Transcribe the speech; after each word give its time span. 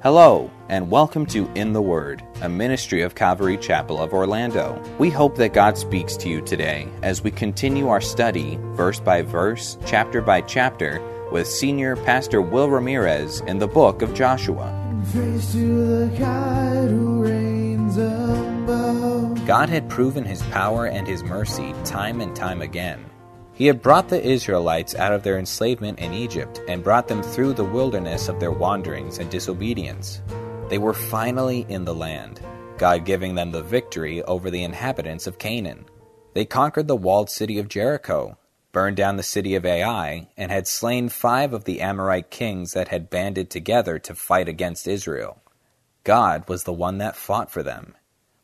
Hello, 0.00 0.48
and 0.68 0.92
welcome 0.92 1.26
to 1.26 1.50
In 1.56 1.72
the 1.72 1.82
Word, 1.82 2.22
a 2.40 2.48
ministry 2.48 3.02
of 3.02 3.16
Calvary 3.16 3.56
Chapel 3.56 4.00
of 4.00 4.12
Orlando. 4.12 4.80
We 4.96 5.10
hope 5.10 5.34
that 5.38 5.54
God 5.54 5.76
speaks 5.76 6.16
to 6.18 6.28
you 6.28 6.40
today 6.40 6.86
as 7.02 7.24
we 7.24 7.32
continue 7.32 7.88
our 7.88 8.00
study, 8.00 8.60
verse 8.76 9.00
by 9.00 9.22
verse, 9.22 9.76
chapter 9.86 10.20
by 10.20 10.42
chapter, 10.42 11.02
with 11.32 11.48
Senior 11.48 11.96
Pastor 11.96 12.40
Will 12.40 12.70
Ramirez 12.70 13.40
in 13.48 13.58
the 13.58 13.66
book 13.66 14.00
of 14.00 14.14
Joshua. 14.14 14.72
God 19.44 19.68
had 19.68 19.90
proven 19.90 20.24
his 20.24 20.42
power 20.42 20.86
and 20.86 21.08
his 21.08 21.24
mercy 21.24 21.74
time 21.84 22.20
and 22.20 22.36
time 22.36 22.62
again. 22.62 23.04
He 23.58 23.66
had 23.66 23.82
brought 23.82 24.08
the 24.08 24.24
Israelites 24.24 24.94
out 24.94 25.12
of 25.12 25.24
their 25.24 25.36
enslavement 25.36 25.98
in 25.98 26.14
Egypt 26.14 26.60
and 26.68 26.84
brought 26.84 27.08
them 27.08 27.24
through 27.24 27.54
the 27.54 27.64
wilderness 27.64 28.28
of 28.28 28.38
their 28.38 28.52
wanderings 28.52 29.18
and 29.18 29.28
disobedience. 29.28 30.22
They 30.68 30.78
were 30.78 30.94
finally 30.94 31.66
in 31.68 31.84
the 31.84 31.94
land, 31.94 32.40
God 32.76 33.04
giving 33.04 33.34
them 33.34 33.50
the 33.50 33.64
victory 33.64 34.22
over 34.22 34.48
the 34.48 34.62
inhabitants 34.62 35.26
of 35.26 35.40
Canaan. 35.40 35.86
They 36.34 36.44
conquered 36.44 36.86
the 36.86 36.94
walled 36.94 37.30
city 37.30 37.58
of 37.58 37.66
Jericho, 37.66 38.38
burned 38.70 38.96
down 38.96 39.16
the 39.16 39.24
city 39.24 39.56
of 39.56 39.66
Ai, 39.66 40.28
and 40.36 40.52
had 40.52 40.68
slain 40.68 41.08
five 41.08 41.52
of 41.52 41.64
the 41.64 41.80
Amorite 41.80 42.30
kings 42.30 42.74
that 42.74 42.86
had 42.88 43.10
banded 43.10 43.50
together 43.50 43.98
to 43.98 44.14
fight 44.14 44.48
against 44.48 44.86
Israel. 44.86 45.42
God 46.04 46.48
was 46.48 46.62
the 46.62 46.72
one 46.72 46.98
that 46.98 47.16
fought 47.16 47.50
for 47.50 47.64
them. 47.64 47.96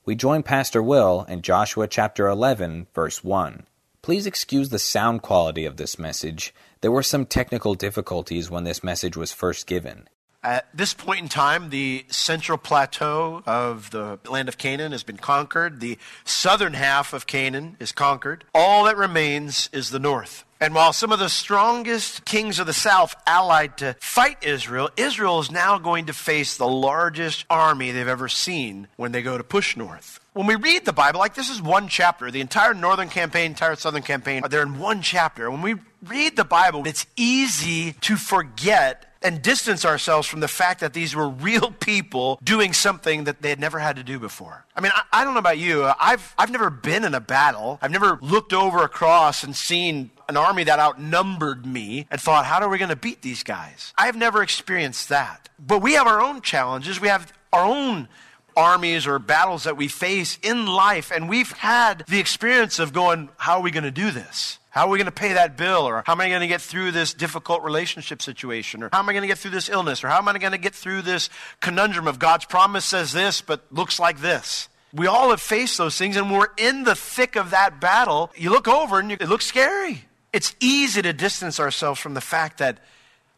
We 0.04 0.16
join 0.16 0.42
Pastor 0.42 0.82
Will 0.82 1.24
in 1.28 1.42
Joshua 1.42 1.86
chapter 1.86 2.26
11, 2.26 2.88
verse 2.92 3.22
1. 3.22 3.68
Please 4.04 4.26
excuse 4.26 4.68
the 4.68 4.78
sound 4.78 5.22
quality 5.22 5.64
of 5.64 5.78
this 5.78 5.98
message. 5.98 6.52
There 6.82 6.90
were 6.90 7.02
some 7.02 7.24
technical 7.24 7.74
difficulties 7.74 8.50
when 8.50 8.64
this 8.64 8.84
message 8.84 9.16
was 9.16 9.32
first 9.32 9.66
given. 9.66 10.10
At 10.42 10.68
this 10.76 10.92
point 10.92 11.20
in 11.20 11.28
time, 11.30 11.70
the 11.70 12.04
central 12.10 12.58
plateau 12.58 13.42
of 13.46 13.92
the 13.92 14.18
land 14.28 14.50
of 14.50 14.58
Canaan 14.58 14.92
has 14.92 15.04
been 15.04 15.16
conquered. 15.16 15.80
The 15.80 15.96
southern 16.26 16.74
half 16.74 17.14
of 17.14 17.26
Canaan 17.26 17.78
is 17.80 17.92
conquered. 17.92 18.44
All 18.54 18.84
that 18.84 18.98
remains 18.98 19.70
is 19.72 19.88
the 19.88 19.98
north. 19.98 20.44
And 20.60 20.74
while 20.74 20.92
some 20.92 21.10
of 21.10 21.18
the 21.18 21.30
strongest 21.30 22.26
kings 22.26 22.58
of 22.58 22.66
the 22.66 22.74
south 22.74 23.16
allied 23.26 23.78
to 23.78 23.96
fight 24.00 24.44
Israel, 24.44 24.90
Israel 24.98 25.40
is 25.40 25.50
now 25.50 25.78
going 25.78 26.04
to 26.06 26.12
face 26.12 26.58
the 26.58 26.68
largest 26.68 27.46
army 27.48 27.90
they've 27.90 28.06
ever 28.06 28.28
seen 28.28 28.86
when 28.96 29.12
they 29.12 29.22
go 29.22 29.38
to 29.38 29.44
push 29.44 29.78
north. 29.78 30.20
When 30.34 30.48
we 30.48 30.56
read 30.56 30.84
the 30.84 30.92
Bible, 30.92 31.20
like 31.20 31.34
this 31.34 31.48
is 31.48 31.62
one 31.62 31.86
chapter, 31.86 32.28
the 32.28 32.40
entire 32.40 32.74
northern 32.74 33.08
campaign, 33.08 33.52
entire 33.52 33.76
southern 33.76 34.02
campaign, 34.02 34.42
they're 34.50 34.64
in 34.64 34.80
one 34.80 35.00
chapter. 35.00 35.48
When 35.48 35.62
we 35.62 35.76
read 36.04 36.34
the 36.34 36.44
Bible, 36.44 36.82
it's 36.88 37.06
easy 37.16 37.92
to 38.00 38.16
forget 38.16 39.14
and 39.22 39.40
distance 39.40 39.84
ourselves 39.84 40.26
from 40.26 40.40
the 40.40 40.48
fact 40.48 40.80
that 40.80 40.92
these 40.92 41.14
were 41.14 41.28
real 41.28 41.70
people 41.80 42.40
doing 42.42 42.72
something 42.72 43.24
that 43.24 43.42
they 43.42 43.48
had 43.48 43.60
never 43.60 43.78
had 43.78 43.94
to 43.94 44.02
do 44.02 44.18
before. 44.18 44.66
I 44.74 44.80
mean, 44.80 44.90
I, 44.92 45.02
I, 45.12 45.24
don't 45.24 45.34
know 45.34 45.40
about 45.40 45.58
you. 45.58 45.88
I've, 46.00 46.34
I've 46.36 46.50
never 46.50 46.68
been 46.68 47.04
in 47.04 47.14
a 47.14 47.20
battle. 47.20 47.78
I've 47.80 47.92
never 47.92 48.18
looked 48.20 48.52
over 48.52 48.82
across 48.82 49.44
and 49.44 49.54
seen 49.54 50.10
an 50.28 50.36
army 50.36 50.64
that 50.64 50.80
outnumbered 50.80 51.64
me 51.64 52.08
and 52.10 52.20
thought, 52.20 52.44
how 52.44 52.60
are 52.60 52.68
we 52.68 52.78
going 52.78 52.88
to 52.88 52.96
beat 52.96 53.22
these 53.22 53.44
guys? 53.44 53.94
I 53.96 54.06
have 54.06 54.16
never 54.16 54.42
experienced 54.42 55.08
that. 55.10 55.48
But 55.60 55.80
we 55.80 55.94
have 55.94 56.08
our 56.08 56.20
own 56.20 56.40
challenges. 56.40 57.00
We 57.00 57.06
have 57.06 57.32
our 57.52 57.64
own 57.64 58.08
armies 58.56 59.06
or 59.06 59.18
battles 59.18 59.64
that 59.64 59.76
we 59.76 59.88
face 59.88 60.38
in 60.42 60.66
life, 60.66 61.10
and 61.10 61.28
we've 61.28 61.52
had 61.52 62.04
the 62.08 62.20
experience 62.20 62.78
of 62.78 62.92
going, 62.92 63.28
how 63.36 63.56
are 63.56 63.62
we 63.62 63.70
going 63.70 63.84
to 63.84 63.90
do 63.90 64.10
this? 64.10 64.58
How 64.70 64.86
are 64.86 64.88
we 64.88 64.98
going 64.98 65.06
to 65.06 65.12
pay 65.12 65.34
that 65.34 65.56
bill? 65.56 65.86
Or 65.86 66.02
how 66.04 66.14
am 66.14 66.20
I 66.20 66.28
going 66.28 66.40
to 66.40 66.48
get 66.48 66.60
through 66.60 66.90
this 66.90 67.14
difficult 67.14 67.62
relationship 67.62 68.20
situation? 68.20 68.82
Or 68.82 68.88
how 68.92 68.98
am 68.98 69.08
I 69.08 69.12
going 69.12 69.22
to 69.22 69.28
get 69.28 69.38
through 69.38 69.52
this 69.52 69.68
illness? 69.68 70.02
Or 70.02 70.08
how 70.08 70.18
am 70.18 70.26
I 70.26 70.36
going 70.36 70.50
to 70.50 70.58
get 70.58 70.74
through 70.74 71.02
this 71.02 71.30
conundrum 71.60 72.08
of 72.08 72.18
God's 72.18 72.44
promise 72.44 72.84
says 72.84 73.12
this, 73.12 73.40
but 73.40 73.64
looks 73.70 74.00
like 74.00 74.20
this? 74.20 74.68
We 74.92 75.06
all 75.06 75.30
have 75.30 75.40
faced 75.40 75.78
those 75.78 75.96
things, 75.96 76.16
and 76.16 76.30
we're 76.30 76.48
in 76.56 76.84
the 76.84 76.94
thick 76.94 77.36
of 77.36 77.50
that 77.50 77.80
battle. 77.80 78.30
You 78.36 78.50
look 78.50 78.66
over 78.66 78.98
and 78.98 79.10
you, 79.10 79.16
it 79.20 79.28
looks 79.28 79.46
scary. 79.46 80.04
It's 80.32 80.56
easy 80.58 81.02
to 81.02 81.12
distance 81.12 81.60
ourselves 81.60 82.00
from 82.00 82.14
the 82.14 82.20
fact 82.20 82.58
that 82.58 82.78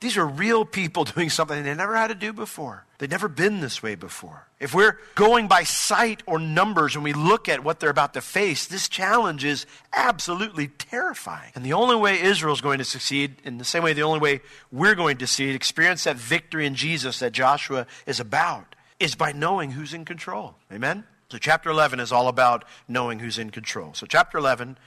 these 0.06 0.16
are 0.16 0.26
real 0.26 0.64
people 0.64 1.02
doing 1.16 1.30
something 1.30 1.64
they 1.64 1.74
never 1.74 1.96
had 1.96 2.08
to 2.08 2.14
do 2.14 2.32
before. 2.32 2.84
They've 2.98 3.10
never 3.10 3.28
been 3.28 3.60
this 3.60 3.82
way 3.82 3.96
before. 3.96 4.46
If 4.60 4.72
we're 4.72 4.98
going 5.16 5.48
by 5.48 5.64
sight 5.64 6.22
or 6.26 6.38
numbers 6.38 6.94
and 6.94 7.02
we 7.02 7.12
look 7.12 7.48
at 7.48 7.64
what 7.64 7.80
they're 7.80 7.90
about 7.90 8.14
to 8.14 8.20
face, 8.20 8.66
this 8.66 8.88
challenge 8.88 9.44
is 9.44 9.66
absolutely 9.92 10.68
terrifying. 10.68 11.50
And 11.56 11.64
the 11.64 11.72
only 11.72 11.96
way 11.96 12.20
Israel 12.20 12.54
is 12.54 12.60
going 12.60 12.78
to 12.78 12.84
succeed, 12.84 13.42
in 13.42 13.58
the 13.58 13.64
same 13.64 13.82
way 13.82 13.94
the 13.94 14.02
only 14.02 14.20
way 14.20 14.42
we're 14.70 14.94
going 14.94 15.16
to 15.18 15.26
see 15.26 15.50
experience 15.50 16.04
that 16.04 16.16
victory 16.16 16.66
in 16.66 16.76
Jesus 16.76 17.18
that 17.18 17.32
Joshua 17.32 17.84
is 18.06 18.20
about, 18.20 18.76
is 19.00 19.16
by 19.16 19.32
knowing 19.32 19.72
who's 19.72 19.92
in 19.92 20.04
control. 20.04 20.54
Amen? 20.72 21.02
So, 21.30 21.38
chapter 21.38 21.68
11 21.68 21.98
is 21.98 22.12
all 22.12 22.28
about 22.28 22.64
knowing 22.86 23.18
who's 23.18 23.38
in 23.38 23.50
control. 23.50 23.92
So, 23.92 24.06
chapter 24.06 24.38
11, 24.38 24.78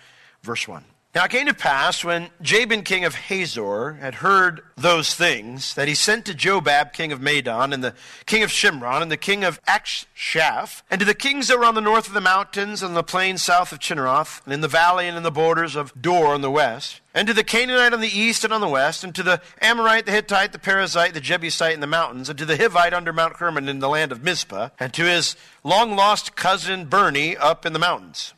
verse 0.42 0.66
1. 0.66 0.86
Now 1.16 1.26
it 1.26 1.32
came 1.32 1.48
to 1.48 1.56
pass 1.56 2.06
when 2.06 2.30
Jabin 2.40 2.84
king 2.84 3.04
of 3.04 3.16
Hazor 3.16 3.94
had 3.94 4.16
heard 4.16 4.62
those 4.78 5.16
things 5.16 5.74
that 5.74 5.88
he 5.88 5.96
sent 5.96 6.24
to 6.26 6.36
Jobab 6.36 6.94
king 6.94 7.12
of 7.12 7.20
Madon 7.20 7.74
and 7.74 7.84
the 7.84 7.96
king 8.28 8.44
of 8.44 8.52
Shimron 8.52 9.02
and 9.02 9.12
the 9.12 9.18
king 9.18 9.44
of 9.44 9.60
Achshaph 9.64 10.84
and 10.88 11.00
to 11.00 11.06
the 11.06 11.16
kings 11.16 11.48
that 11.48 11.58
were 11.58 11.66
on 11.66 11.74
the 11.74 11.82
north 11.82 12.08
of 12.08 12.14
the 12.14 12.22
mountains 12.22 12.84
and 12.84 12.96
the 12.96 13.02
plain 13.02 13.40
south 13.40 13.72
of 13.72 13.80
Chinneroth 13.80 14.44
and 14.46 14.54
in 14.54 14.62
the 14.62 14.68
valley 14.68 15.08
and 15.08 15.18
in 15.18 15.24
the 15.24 15.32
borders 15.32 15.76
of 15.76 16.00
Dor 16.00 16.28
on 16.28 16.42
the 16.42 16.52
west 16.52 17.02
and 17.16 17.28
to 17.28 17.34
the 17.34 17.44
Canaanite 17.44 17.94
on 17.94 18.02
the 18.02 18.20
east 18.20 18.44
and 18.44 18.54
on 18.54 18.62
the 18.62 18.68
west 18.68 19.04
and 19.04 19.16
to 19.16 19.24
the 19.24 19.42
Amorite, 19.62 20.06
the 20.06 20.12
Hittite, 20.12 20.52
the 20.52 20.60
Perizzite, 20.60 21.14
the 21.14 21.20
Jebusite 21.20 21.74
in 21.74 21.80
the 21.80 21.88
mountains 21.88 22.30
and 22.30 22.38
to 22.38 22.46
the 22.46 22.56
Hivite 22.56 22.94
under 22.94 23.12
Mount 23.12 23.38
Hermon 23.38 23.68
in 23.68 23.80
the 23.80 23.90
land 23.90 24.12
of 24.12 24.24
Mizpah 24.24 24.70
and 24.80 24.94
to 24.94 25.06
his 25.06 25.36
long 25.64 25.96
lost 25.96 26.36
cousin 26.36 26.86
Bernie 26.86 27.36
up 27.36 27.66
in 27.66 27.74
the 27.74 27.80
mountains. 27.80 28.36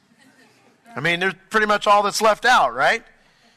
I 0.96 1.00
mean, 1.00 1.20
there's 1.20 1.36
pretty 1.50 1.68
much 1.68 1.88
all 1.88 2.04
that's 2.04 2.22
left 2.22 2.46
out, 2.46 2.74
right? 2.74 3.04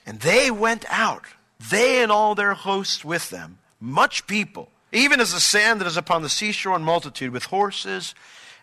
And 0.07 0.21
they 0.21 0.51
went 0.51 0.85
out, 0.89 1.25
they 1.71 2.03
and 2.03 2.13
all 2.13 2.35
their 2.35 2.55
hosts 2.55 3.05
with 3.05 3.31
them, 3.31 3.59
much 3.81 4.27
people, 4.27 4.69
even 4.93 5.21
as 5.21 5.33
the 5.33 5.41
sand 5.41 5.81
that 5.81 5.87
is 5.87 5.97
upon 5.97 6.23
the 6.23 6.29
seashore 6.29 6.77
in 6.77 6.83
multitude, 6.83 7.33
with 7.33 7.45
horses 7.45 8.15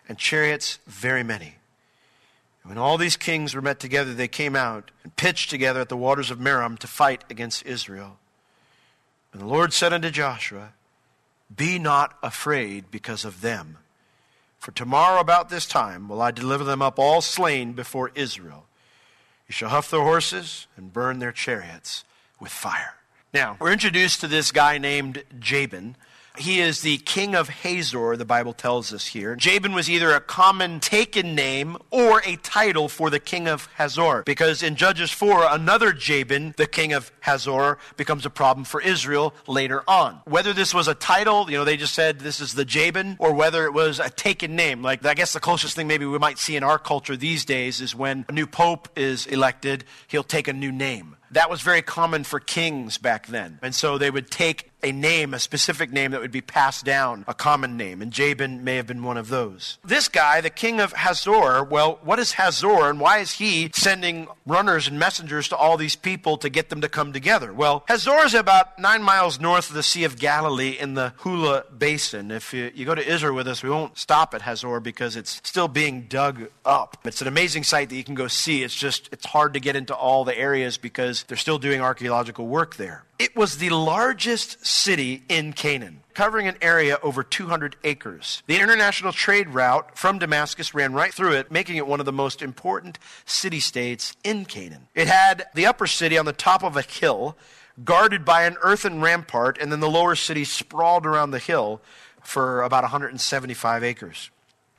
and 0.08 0.18
chariots 0.18 0.78
very 0.86 1.22
many. 1.22 1.56
And 2.62 2.70
when 2.70 2.78
all 2.78 2.96
these 2.96 3.16
kings 3.16 3.54
were 3.54 3.62
met 3.62 3.80
together, 3.80 4.14
they 4.14 4.28
came 4.28 4.54
out 4.54 4.90
and 5.02 5.14
pitched 5.16 5.50
together 5.50 5.80
at 5.80 5.88
the 5.88 5.96
waters 5.96 6.30
of 6.30 6.38
Merom 6.38 6.78
to 6.78 6.86
fight 6.86 7.24
against 7.28 7.66
Israel. 7.66 8.18
And 9.32 9.42
the 9.42 9.46
Lord 9.46 9.72
said 9.72 9.92
unto 9.92 10.10
Joshua, 10.10 10.72
Be 11.54 11.78
not 11.78 12.16
afraid 12.22 12.90
because 12.90 13.24
of 13.24 13.40
them 13.40 13.78
for 14.62 14.70
tomorrow 14.70 15.18
about 15.18 15.48
this 15.48 15.66
time 15.66 16.08
will 16.08 16.22
I 16.22 16.30
deliver 16.30 16.62
them 16.62 16.80
up 16.80 16.96
all 16.96 17.20
slain 17.20 17.72
before 17.72 18.12
Israel. 18.14 18.66
You 19.48 19.52
shall 19.52 19.70
huff 19.70 19.90
their 19.90 20.02
horses 20.02 20.68
and 20.76 20.92
burn 20.92 21.18
their 21.18 21.32
chariots 21.32 22.04
with 22.38 22.52
fire. 22.52 22.94
Now, 23.34 23.56
we're 23.58 23.72
introduced 23.72 24.20
to 24.20 24.28
this 24.28 24.52
guy 24.52 24.78
named 24.78 25.24
Jabin. 25.40 25.96
He 26.38 26.60
is 26.60 26.80
the 26.80 26.96
king 26.98 27.34
of 27.34 27.48
Hazor, 27.48 28.16
the 28.16 28.24
Bible 28.24 28.54
tells 28.54 28.92
us 28.92 29.06
here. 29.06 29.36
Jabin 29.36 29.74
was 29.74 29.90
either 29.90 30.12
a 30.12 30.20
common 30.20 30.80
taken 30.80 31.34
name 31.34 31.76
or 31.90 32.22
a 32.24 32.36
title 32.36 32.88
for 32.88 33.10
the 33.10 33.20
king 33.20 33.46
of 33.46 33.68
Hazor, 33.76 34.22
because 34.24 34.62
in 34.62 34.76
Judges 34.76 35.10
4, 35.10 35.46
another 35.50 35.92
Jabin, 35.92 36.54
the 36.56 36.66
king 36.66 36.94
of 36.94 37.12
Hazor, 37.20 37.76
becomes 37.98 38.24
a 38.24 38.30
problem 38.30 38.64
for 38.64 38.80
Israel 38.80 39.34
later 39.46 39.82
on. 39.86 40.20
Whether 40.24 40.54
this 40.54 40.72
was 40.72 40.88
a 40.88 40.94
title, 40.94 41.50
you 41.50 41.58
know, 41.58 41.64
they 41.64 41.76
just 41.76 41.94
said 41.94 42.20
this 42.20 42.40
is 42.40 42.54
the 42.54 42.64
Jabin, 42.64 43.16
or 43.18 43.34
whether 43.34 43.66
it 43.66 43.74
was 43.74 44.00
a 44.00 44.08
taken 44.08 44.56
name. 44.56 44.82
Like, 44.82 45.04
I 45.04 45.14
guess 45.14 45.34
the 45.34 45.40
closest 45.40 45.76
thing 45.76 45.86
maybe 45.86 46.06
we 46.06 46.18
might 46.18 46.38
see 46.38 46.56
in 46.56 46.62
our 46.62 46.78
culture 46.78 47.16
these 47.16 47.44
days 47.44 47.80
is 47.82 47.94
when 47.94 48.24
a 48.28 48.32
new 48.32 48.46
pope 48.46 48.88
is 48.96 49.26
elected, 49.26 49.84
he'll 50.08 50.24
take 50.24 50.48
a 50.48 50.52
new 50.52 50.72
name. 50.72 51.16
That 51.32 51.50
was 51.50 51.62
very 51.62 51.82
common 51.82 52.24
for 52.24 52.40
kings 52.40 52.98
back 52.98 53.26
then. 53.26 53.58
And 53.62 53.74
so 53.74 53.98
they 53.98 54.10
would 54.10 54.30
take 54.30 54.72
a 54.82 54.92
name, 54.92 55.32
a 55.32 55.38
specific 55.38 55.92
name 55.92 56.10
that 56.10 56.20
would 56.20 56.32
be 56.32 56.40
passed 56.40 56.84
down, 56.84 57.24
a 57.28 57.34
common 57.34 57.76
name, 57.76 58.02
and 58.02 58.12
Jabin 58.12 58.64
may 58.64 58.76
have 58.76 58.86
been 58.86 59.02
one 59.02 59.16
of 59.16 59.28
those. 59.28 59.78
This 59.84 60.08
guy, 60.08 60.40
the 60.40 60.50
king 60.50 60.80
of 60.80 60.92
Hazor, 60.92 61.62
well, 61.64 62.00
what 62.02 62.18
is 62.18 62.32
Hazor 62.32 62.90
and 62.90 62.98
why 62.98 63.18
is 63.18 63.32
he 63.32 63.70
sending 63.74 64.26
runners 64.44 64.88
and 64.88 64.98
messengers 64.98 65.48
to 65.48 65.56
all 65.56 65.76
these 65.76 65.94
people 65.94 66.36
to 66.38 66.48
get 66.48 66.68
them 66.68 66.80
to 66.80 66.88
come 66.88 67.12
together? 67.12 67.52
Well, 67.52 67.84
Hazor 67.86 68.24
is 68.24 68.34
about 68.34 68.78
nine 68.78 69.02
miles 69.02 69.38
north 69.38 69.68
of 69.68 69.76
the 69.76 69.82
Sea 69.82 70.04
of 70.04 70.18
Galilee 70.18 70.76
in 70.78 70.94
the 70.94 71.12
Hula 71.18 71.64
Basin. 71.76 72.30
If 72.30 72.52
you, 72.52 72.72
you 72.74 72.84
go 72.84 72.94
to 72.94 73.06
Israel 73.06 73.34
with 73.34 73.46
us, 73.46 73.62
we 73.62 73.70
won't 73.70 73.96
stop 73.98 74.34
at 74.34 74.42
Hazor 74.42 74.80
because 74.80 75.16
it's 75.16 75.40
still 75.44 75.68
being 75.68 76.06
dug 76.08 76.48
up. 76.64 76.98
It's 77.04 77.22
an 77.22 77.28
amazing 77.28 77.62
site 77.62 77.88
that 77.90 77.96
you 77.96 78.04
can 78.04 78.16
go 78.16 78.26
see. 78.26 78.64
It's 78.64 78.74
just, 78.74 79.08
it's 79.12 79.26
hard 79.26 79.54
to 79.54 79.60
get 79.60 79.76
into 79.76 79.94
all 79.94 80.24
the 80.24 80.36
areas 80.36 80.76
because 80.76 81.21
they're 81.26 81.36
still 81.36 81.58
doing 81.58 81.80
archaeological 81.80 82.46
work 82.46 82.76
there. 82.76 83.04
It 83.18 83.36
was 83.36 83.58
the 83.58 83.70
largest 83.70 84.66
city 84.66 85.22
in 85.28 85.52
Canaan, 85.52 86.02
covering 86.14 86.48
an 86.48 86.56
area 86.60 86.98
over 87.02 87.22
200 87.22 87.76
acres. 87.84 88.42
The 88.46 88.60
international 88.60 89.12
trade 89.12 89.50
route 89.50 89.96
from 89.96 90.18
Damascus 90.18 90.74
ran 90.74 90.92
right 90.92 91.14
through 91.14 91.32
it, 91.32 91.50
making 91.50 91.76
it 91.76 91.86
one 91.86 92.00
of 92.00 92.06
the 92.06 92.12
most 92.12 92.42
important 92.42 92.98
city 93.24 93.60
states 93.60 94.16
in 94.24 94.44
Canaan. 94.44 94.88
It 94.94 95.06
had 95.06 95.46
the 95.54 95.66
upper 95.66 95.86
city 95.86 96.18
on 96.18 96.24
the 96.24 96.32
top 96.32 96.64
of 96.64 96.76
a 96.76 96.82
hill, 96.82 97.36
guarded 97.84 98.24
by 98.24 98.44
an 98.44 98.56
earthen 98.62 99.00
rampart, 99.00 99.58
and 99.60 99.70
then 99.70 99.80
the 99.80 99.88
lower 99.90 100.14
city 100.14 100.44
sprawled 100.44 101.06
around 101.06 101.30
the 101.30 101.38
hill 101.38 101.80
for 102.22 102.62
about 102.62 102.84
175 102.84 103.84
acres. 103.84 104.30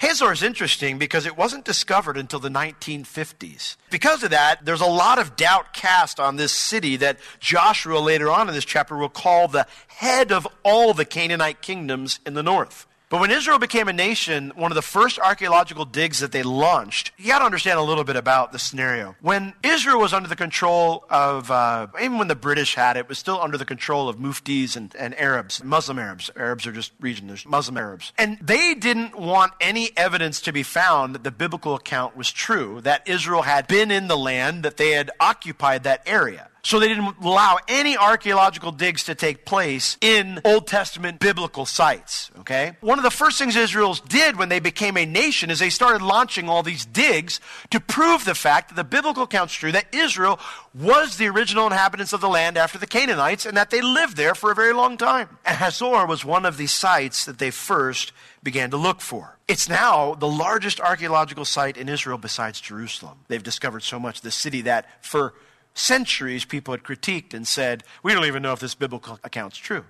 Hazor 0.04 0.34
is 0.34 0.44
interesting 0.44 0.98
because 0.98 1.26
it 1.26 1.38
wasn't 1.38 1.64
discovered 1.64 2.18
until 2.18 2.42
the 2.42 2.50
1950s. 2.50 3.78
Because 3.90 4.22
of 4.22 4.32
that, 4.32 4.66
there's 4.66 4.82
a 4.82 4.86
lot 4.86 5.18
of 5.18 5.38
doubt 5.38 5.72
cast 5.72 6.20
on 6.20 6.36
this 6.36 6.52
city 6.52 6.98
that 6.98 7.20
Joshua 7.40 8.00
later 8.00 8.30
on 8.30 8.50
in 8.50 8.54
this 8.54 8.66
chapter 8.66 8.98
will 8.98 9.08
call 9.08 9.48
the 9.48 9.66
head 9.88 10.34
of 10.34 10.46
all 10.62 10.94
the 10.94 11.06
Canaanite 11.06 11.62
kingdoms 11.62 12.20
in 12.26 12.34
the 12.34 12.44
north. 12.44 12.86
But 13.14 13.20
when 13.20 13.30
Israel 13.30 13.60
became 13.60 13.88
a 13.88 13.94
nation, 13.94 14.52
one 14.56 14.72
of 14.72 14.76
the 14.76 14.82
first 14.82 15.20
archaeological 15.20 15.86
digs 15.86 16.20
that 16.22 16.32
they 16.32 16.42
launched, 16.42 17.12
you 17.16 17.28
got 17.28 17.40
to 17.40 17.46
understand 17.46 17.78
a 17.78 17.84
little 17.84 18.04
bit 18.04 18.16
about 18.16 18.52
the 18.52 18.58
scenario. 18.58 19.16
When 19.22 19.54
Israel 19.62 20.00
was 20.00 20.14
under 20.14 20.28
the 20.28 20.36
control 20.36 21.06
of, 21.12 21.52
uh, 21.52 21.86
even 22.02 22.18
when 22.18 22.28
the 22.28 22.36
British 22.36 22.74
had 22.74 22.98
it, 22.98 23.02
it 23.02 23.10
was 23.10 23.20
still 23.20 23.40
under 23.40 23.56
the 23.56 23.66
control 23.66 24.10
of 24.10 24.18
muftis 24.18 24.76
and, 24.76 24.96
and 24.96 25.14
Arabs, 25.20 25.64
Muslim 25.64 26.00
Arabs. 26.00 26.32
Arabs 26.36 26.66
are 26.66 26.72
just 26.72 26.92
region, 27.00 27.28
there's 27.28 27.46
Muslim 27.46 27.78
Arabs. 27.78 28.14
And 28.18 28.40
they 28.42 28.74
didn't 28.74 29.16
want 29.16 29.54
any 29.62 29.92
evidence 29.96 30.42
to 30.42 30.52
be 30.52 30.64
found 30.64 31.14
that 31.14 31.24
the 31.24 31.30
biblical 31.30 31.76
account 31.76 32.18
was 32.18 32.32
true, 32.32 32.82
that 32.82 33.08
Israel 33.08 33.44
had 33.44 33.68
been 33.68 33.92
in 33.92 34.08
the 34.08 34.18
land, 34.18 34.64
that 34.64 34.78
they 34.78 34.94
had 34.94 35.12
occupied 35.20 35.84
that 35.84 36.02
area. 36.08 36.50
So 36.66 36.80
they 36.80 36.88
didn't 36.88 37.18
allow 37.22 37.58
any 37.68 37.98
archaeological 37.98 38.72
digs 38.72 39.04
to 39.04 39.16
take 39.16 39.44
place 39.44 39.98
in 40.00 40.40
Old 40.46 40.66
Testament 40.66 41.20
biblical 41.20 41.66
sites. 41.66 42.32
Okay? 42.40 42.78
One 42.80 42.98
of 42.98 43.04
the 43.04 43.12
first 43.12 43.38
things 43.38 43.58
Israel 43.58 43.94
did 44.08 44.38
when 44.38 44.48
they 44.48 44.62
became 44.62 44.96
a 44.96 45.06
nation 45.06 45.50
is 45.52 45.60
they 45.60 45.70
started 45.70 46.02
launching 46.02 46.48
all 46.48 46.64
these 46.64 46.86
digs 46.86 47.42
to 47.72 47.82
prove 47.82 48.24
the 48.24 48.34
fact 48.34 48.70
that 48.70 48.76
the 48.76 48.86
biblical 48.86 49.24
account's 49.24 49.54
true, 49.54 49.74
that 49.74 49.94
Israel 49.94 50.40
was 50.74 51.18
the 51.18 51.28
original 51.28 51.68
inhabitants 51.68 52.14
of 52.14 52.22
the 52.22 52.30
land 52.30 52.58
after 52.58 52.78
the 52.78 52.88
Canaanites, 52.88 53.46
and 53.46 53.58
that 53.58 53.70
they 53.70 53.82
lived 53.82 54.16
there 54.16 54.34
for 54.34 54.50
a 54.50 54.56
very 54.56 54.74
long 54.74 54.96
time. 54.96 55.28
And 55.46 55.58
Hazor 55.58 56.06
was 56.06 56.24
one 56.24 56.46
of 56.46 56.56
the 56.56 56.68
sites 56.68 57.26
that 57.26 57.40
they 57.40 57.52
first 57.52 58.14
began 58.42 58.72
to 58.72 58.78
look 58.78 59.02
for. 59.02 59.38
It's 59.50 59.68
now 59.68 60.16
the 60.16 60.30
largest 60.30 60.80
archaeological 60.80 61.44
site 61.44 61.76
in 61.76 61.90
Israel 61.90 62.18
besides 62.18 62.62
Jerusalem. 62.62 63.20
They've 63.28 63.44
discovered 63.44 63.84
so 63.84 64.00
much. 64.00 64.22
The 64.22 64.32
city 64.32 64.62
that 64.62 64.86
for 65.04 65.34
centuries 65.74 66.46
people 66.46 66.74
had 66.74 66.84
critiqued 66.84 67.34
and 67.34 67.48
said, 67.48 67.84
we 68.04 68.14
don't 68.14 68.26
even 68.26 68.44
know 68.44 68.54
if 68.54 68.60
this 68.60 68.76
biblical 68.76 69.20
account's 69.24 69.58
true. 69.58 69.86